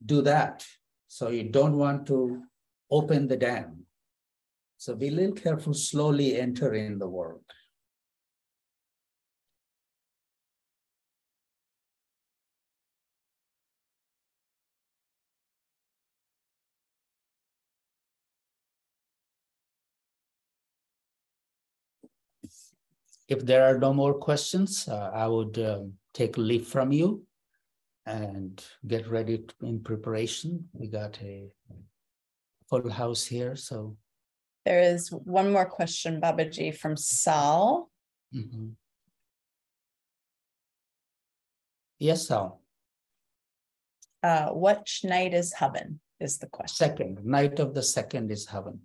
do 0.05 0.23
that. 0.23 0.65
So 1.09 1.31
you 1.31 1.51
don't 1.51 1.77
want 1.77 2.07
to 2.07 2.45
open 2.89 3.27
the 3.27 3.37
dam. 3.37 3.87
So 4.77 4.95
be 4.95 5.09
a 5.09 5.11
little 5.11 5.35
careful, 5.35 5.75
slowly 5.75 6.39
enter 6.39 6.75
in 6.75 7.01
the 7.01 7.09
world. 7.09 7.43
If 23.29 23.45
there 23.45 23.65
are 23.65 23.79
no 23.79 23.93
more 23.93 24.15
questions, 24.15 24.89
uh, 24.89 25.11
I 25.13 25.27
would 25.27 25.59
uh, 25.59 25.81
take 26.15 26.39
leave 26.39 26.67
from 26.67 26.93
you 26.93 27.27
and 28.07 28.65
get 28.87 29.09
ready 29.09 29.45
in 29.63 29.81
preparation. 29.81 30.69
We 30.73 30.87
got 30.87 31.19
a 31.23 31.51
full 32.69 32.89
house 32.91 33.25
here, 33.25 33.57
so. 33.57 33.97
There 34.65 34.81
is 34.81 35.11
one 35.11 35.53
more 35.53 35.67
question, 35.67 36.21
Babaji, 36.21 36.77
from 36.77 36.97
Sal. 36.97 37.91
Mm-hmm. 38.35 38.69
Yes, 41.99 42.29
Sal. 42.29 42.61
Uh, 44.23 44.49
which 44.51 45.03
night 45.05 45.35
is 45.35 45.55
Havan 45.55 45.99
Is 46.19 46.39
the 46.39 46.49
question. 46.49 46.89
Second, 46.89 47.25
night 47.25 47.61
of 47.61 47.75
the 47.75 47.83
second 47.83 48.31
is 48.31 48.47
Havan. 48.47 48.79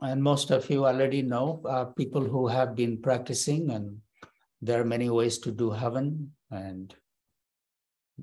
And 0.00 0.22
most 0.22 0.50
of 0.50 0.70
you 0.70 0.86
already 0.86 1.22
know 1.22 1.60
uh, 1.68 1.86
people 1.86 2.24
who 2.24 2.46
have 2.46 2.76
been 2.76 3.02
practicing 3.02 3.70
and 3.70 3.98
there 4.62 4.80
are 4.80 4.84
many 4.84 5.10
ways 5.10 5.38
to 5.38 5.50
do 5.50 5.70
Havan. 5.70 6.28
And 6.50 6.94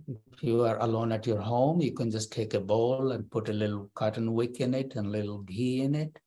if 0.08 0.42
you 0.42 0.64
are 0.64 0.80
alone 0.80 1.12
at 1.12 1.28
your 1.28 1.40
home 1.40 1.82
you 1.82 1.94
can 1.94 2.12
just 2.12 2.32
take 2.32 2.54
a 2.54 2.60
bowl 2.60 3.12
and 3.12 3.30
put 3.32 3.50
a 3.50 3.54
little 3.54 3.90
cotton 3.94 4.34
wick 4.34 4.60
in 4.60 4.74
it 4.74 4.96
and 4.96 5.08
a 5.08 5.10
little 5.10 5.40
ghee 5.40 5.82
in 5.82 5.96
it 5.96 6.18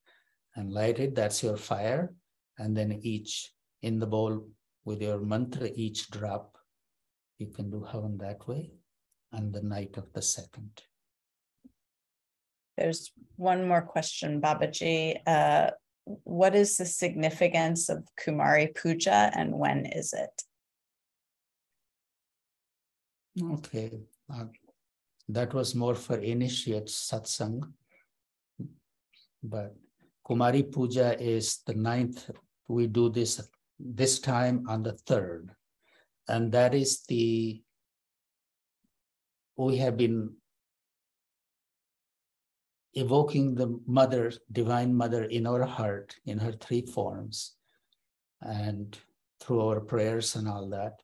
and 0.56 0.72
light 0.72 0.98
it. 0.98 1.14
That's 1.14 1.42
your 1.42 1.56
fire. 1.56 2.12
And 2.58 2.76
then 2.76 3.00
each 3.02 3.52
in 3.82 3.98
the 3.98 4.06
bowl 4.06 4.48
with 4.84 5.00
your 5.00 5.20
mantra 5.20 5.68
each 5.74 6.10
drop 6.10 6.58
you 7.38 7.46
can 7.46 7.70
do 7.70 7.86
Havan 7.88 8.18
that 8.18 8.46
way 8.48 8.72
and 9.32 9.52
the 9.52 9.62
night 9.62 9.96
of 9.96 10.12
the 10.12 10.22
second 10.22 10.82
there's 12.78 13.12
one 13.36 13.66
more 13.66 13.82
question, 13.82 14.40
Babaji. 14.40 15.18
Uh, 15.26 15.70
what 16.24 16.54
is 16.54 16.76
the 16.76 16.86
significance 16.86 17.88
of 17.88 18.06
Kumari 18.18 18.74
Puja 18.74 19.30
and 19.34 19.52
when 19.52 19.84
is 19.84 20.14
it? 20.14 20.42
Okay, 23.42 24.00
uh, 24.32 24.46
that 25.28 25.52
was 25.54 25.74
more 25.74 25.94
for 25.94 26.18
initiates 26.18 27.10
satsang. 27.10 27.62
But 29.42 29.74
Kumari 30.26 30.72
Puja 30.72 31.20
is 31.20 31.58
the 31.66 31.74
ninth. 31.74 32.30
We 32.68 32.86
do 32.86 33.10
this 33.10 33.40
this 33.78 34.18
time 34.18 34.66
on 34.68 34.82
the 34.82 34.92
third, 34.92 35.50
and 36.28 36.50
that 36.52 36.74
is 36.74 37.04
the 37.06 37.62
we 39.56 39.76
have 39.76 39.96
been 39.96 40.34
evoking 42.98 43.54
the 43.54 43.78
mother, 43.86 44.32
divine 44.52 44.94
mother 44.94 45.24
in 45.24 45.46
our 45.46 45.64
heart 45.64 46.16
in 46.26 46.38
her 46.38 46.52
three 46.52 46.82
forms 46.82 47.54
and 48.42 48.98
through 49.40 49.60
our 49.60 49.80
prayers 49.80 50.36
and 50.36 50.48
all 50.48 50.68
that. 50.68 51.00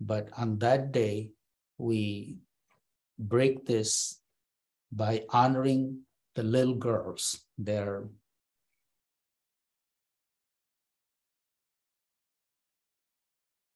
But 0.00 0.30
on 0.36 0.58
that 0.58 0.92
day, 0.92 1.30
we 1.78 2.38
break 3.18 3.66
this 3.66 4.20
by 4.92 5.24
honoring 5.30 6.02
the 6.34 6.42
little 6.42 6.74
girls. 6.74 7.40
They're 7.56 8.08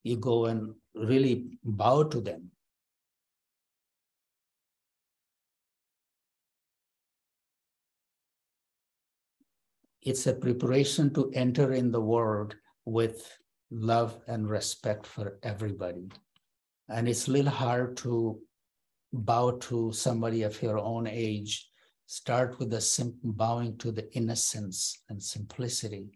you 0.05 0.17
go 0.17 0.47
and 0.47 0.75
really 0.95 1.59
bow 1.65 2.05
to 2.05 2.21
them. 2.21 2.52
It's 10.03 10.27
a 10.27 10.35
preparation 10.35 11.15
to 11.15 11.31
enter 11.33 11.73
in 11.73 11.93
the 11.93 12.01
world 12.01 12.57
with 12.85 13.39
love 13.71 14.19
and 14.27 14.49
respect 14.51 15.07
for 15.07 15.39
everybody. 15.45 16.09
And 16.89 17.09
it's 17.09 17.29
a 17.29 17.31
little 17.31 17.53
hard 17.53 17.97
to 17.99 18.41
bow 19.13 19.53
to 19.53 19.93
somebody 19.93 20.43
of 20.43 20.61
your 20.61 20.79
own 20.79 21.07
age. 21.07 21.69
Start 22.07 22.59
with 22.59 22.71
the 22.71 22.81
simple 22.81 23.33
bowing 23.33 23.79
to 23.79 23.93
the 23.93 24.13
innocence 24.15 25.03
and 25.09 25.23
simplicity, 25.23 26.11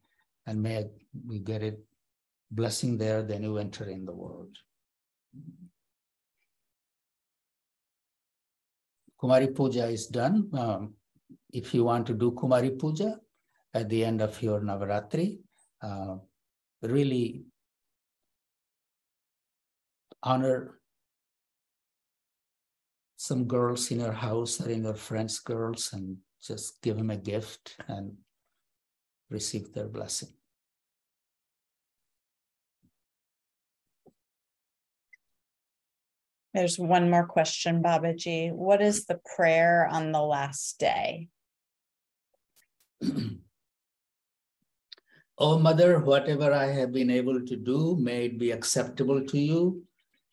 and 0.47 0.61
may 0.61 0.85
we 1.27 1.39
get 1.39 1.63
it 1.63 1.79
blessing 2.51 2.99
there, 2.99 3.23
then 3.23 3.43
you 3.43 3.57
enter 3.57 3.89
in 3.89 4.05
the 4.05 4.13
world. 4.13 4.57
Kumari 9.21 9.55
Puja 9.55 9.87
is 9.87 10.07
done. 10.09 10.51
Um, 10.53 10.95
if 11.51 11.73
you 11.73 11.85
want 11.85 12.07
to 12.09 12.15
do 12.15 12.33
Kumari 12.33 12.79
Puja 12.79 13.19
at 13.77 13.91
the 13.91 14.05
end 14.05 14.23
of 14.23 14.41
your 14.43 14.61
Navaratri, 14.61 15.39
uh, 15.83 16.17
really 16.81 17.45
honor 20.23 20.81
some 23.17 23.45
girls 23.45 23.91
in 23.91 24.01
your 24.01 24.13
house 24.13 24.61
or 24.61 24.71
in 24.71 24.85
your 24.85 24.95
friends' 24.95 25.41
girls 25.41 25.93
and 25.93 26.17
just 26.43 26.81
give 26.81 26.97
them 26.97 27.11
a 27.11 27.17
gift 27.17 27.77
and 27.89 28.17
receive 29.31 29.73
their 29.75 29.89
blessing. 29.89 30.31
There's 36.55 36.79
one 36.79 37.11
more 37.11 37.27
question, 37.27 37.83
Babaji. 37.83 38.51
What 38.53 38.81
is 38.81 39.05
the 39.05 39.21
prayer 39.37 39.87
on 39.93 40.13
the 40.13 40.23
last 40.23 40.79
day? 40.79 41.29
oh, 45.39 45.59
Mother, 45.59 46.01
whatever 46.01 46.53
I 46.53 46.67
have 46.67 46.93
been 46.93 47.11
able 47.11 47.45
to 47.45 47.57
do, 47.57 47.97
may 47.97 48.27
it 48.27 48.39
be 48.39 48.51
acceptable 48.51 49.25
to 49.25 49.39
you. 49.39 49.83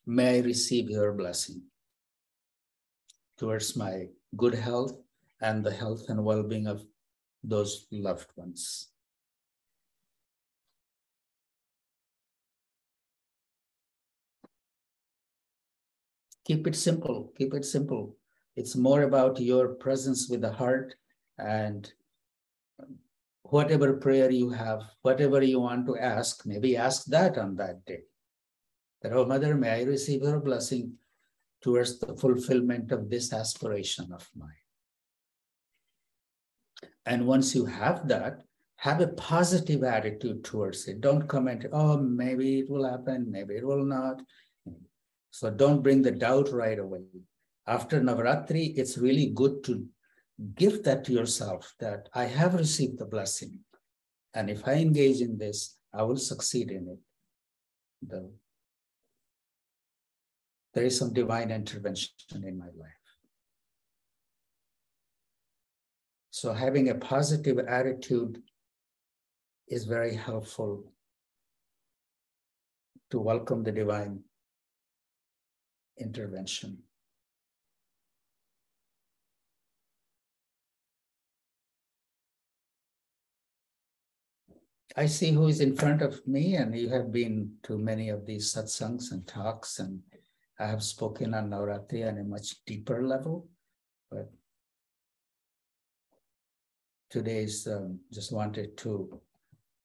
May 0.05 0.37
I 0.37 0.41
receive 0.41 0.89
your 0.89 1.13
blessing 1.13 1.61
towards 3.37 3.75
my 3.75 4.07
good 4.37 4.53
health 4.53 4.93
and 5.41 5.63
the 5.63 5.71
health 5.71 6.09
and 6.09 6.23
well 6.23 6.43
being 6.43 6.67
of 6.67 6.85
those 7.43 7.87
loved 7.91 8.27
ones. 8.35 8.93
keep 16.45 16.67
it 16.67 16.75
simple 16.75 17.31
keep 17.37 17.53
it 17.53 17.65
simple 17.65 18.15
it's 18.55 18.75
more 18.75 19.03
about 19.03 19.39
your 19.39 19.69
presence 19.69 20.29
with 20.29 20.41
the 20.41 20.51
heart 20.51 20.95
and 21.37 21.93
whatever 23.43 23.93
prayer 23.93 24.31
you 24.31 24.49
have 24.49 24.81
whatever 25.01 25.41
you 25.43 25.59
want 25.59 25.85
to 25.85 25.97
ask 25.97 26.45
maybe 26.45 26.77
ask 26.77 27.05
that 27.05 27.37
on 27.37 27.55
that 27.55 27.85
day. 27.85 28.01
That 29.01 29.13
oh 29.13 29.25
mother 29.25 29.55
may 29.55 29.69
i 29.69 29.83
receive 29.83 30.23
your 30.23 30.39
blessing 30.39 30.93
towards 31.61 31.99
the 31.99 32.15
fulfillment 32.15 32.91
of 32.91 33.09
this 33.09 33.33
aspiration 33.33 34.11
of 34.13 34.29
mine? 34.35 34.63
And 37.05 37.27
once 37.27 37.53
you 37.53 37.65
have 37.65 38.07
that 38.07 38.43
have 38.77 38.99
a 38.99 39.07
positive 39.07 39.83
attitude 39.83 40.43
towards 40.43 40.87
it. 40.87 40.99
Don't 40.99 41.27
comment 41.27 41.65
oh 41.71 41.97
maybe 41.97 42.59
it 42.59 42.69
will 42.69 42.89
happen 42.89 43.29
maybe 43.29 43.55
it 43.55 43.65
will 43.65 43.85
not. 43.85 44.21
So 45.31 45.49
don't 45.49 45.81
bring 45.81 46.01
the 46.01 46.11
doubt 46.11 46.51
right 46.51 46.77
away. 46.77 47.05
After 47.65 48.01
Navaratri, 48.01 48.77
it's 48.77 48.97
really 48.97 49.27
good 49.33 49.63
to 49.63 49.85
give 50.55 50.83
that 50.83 51.03
to 51.05 51.13
yourself 51.13 51.73
that 51.79 52.09
I 52.13 52.25
have 52.25 52.55
received 52.55 52.99
the 52.99 53.05
blessing. 53.05 53.59
And 54.33 54.49
if 54.49 54.67
I 54.67 54.73
engage 54.73 55.21
in 55.21 55.37
this, 55.37 55.77
I 55.93 56.03
will 56.03 56.17
succeed 56.17 56.71
in 56.71 56.87
it. 56.87 56.99
The, 58.07 58.31
there 60.73 60.85
is 60.85 60.97
some 60.97 61.13
divine 61.13 61.51
intervention 61.51 62.09
in 62.31 62.57
my 62.57 62.65
life. 62.65 62.91
So 66.31 66.51
having 66.51 66.89
a 66.89 66.95
positive 66.95 67.59
attitude 67.59 68.41
is 69.67 69.85
very 69.85 70.15
helpful 70.15 70.91
to 73.11 73.19
welcome 73.19 73.63
the 73.63 73.71
divine 73.71 74.21
intervention. 75.99 76.79
I 84.95 85.07
see 85.07 85.31
who 85.31 85.47
is 85.47 85.59
in 85.59 85.75
front 85.75 86.01
of 86.03 86.25
me, 86.27 86.55
and 86.55 86.77
you 86.77 86.89
have 86.89 87.11
been 87.11 87.53
to 87.63 87.77
many 87.77 88.09
of 88.09 88.25
these 88.25 88.53
satsangs 88.53 89.11
and 89.11 89.25
talks, 89.25 89.79
and 89.79 90.01
I 90.59 90.67
have 90.67 90.83
spoken 90.83 91.33
on 91.33 91.49
Navratri 91.49 92.07
on 92.07 92.19
a 92.19 92.23
much 92.23 92.63
deeper 92.65 93.01
level. 93.01 93.47
But 94.11 94.31
today's 97.09 97.65
um, 97.67 97.99
just 98.11 98.31
wanted 98.31 98.77
to 98.77 99.19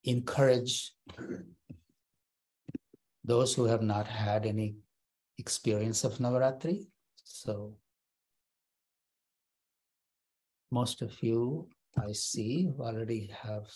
encourage 0.04 0.92
those 3.24 3.54
who 3.54 3.64
have 3.64 3.82
not 3.82 4.06
had 4.06 4.44
any 4.44 4.76
experience 5.38 6.04
of 6.04 6.18
Navaratri. 6.18 6.86
So 7.24 7.76
most 10.70 11.00
of 11.00 11.22
you 11.22 11.68
I 11.96 12.12
see 12.12 12.70
already 12.78 13.30
have 13.42 13.68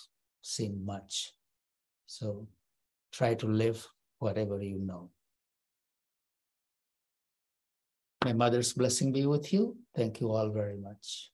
seen 0.42 0.84
much. 0.84 1.32
So 2.06 2.46
try 3.12 3.34
to 3.34 3.46
live 3.46 3.86
whatever 4.18 4.60
you 4.60 4.78
know. 4.78 5.10
My 8.24 8.32
Mother's 8.32 8.72
blessing 8.72 9.12
be 9.12 9.26
with 9.26 9.52
you. 9.52 9.76
Thank 9.96 10.20
you 10.20 10.30
all 10.30 10.50
very 10.50 10.76
much. 10.76 11.30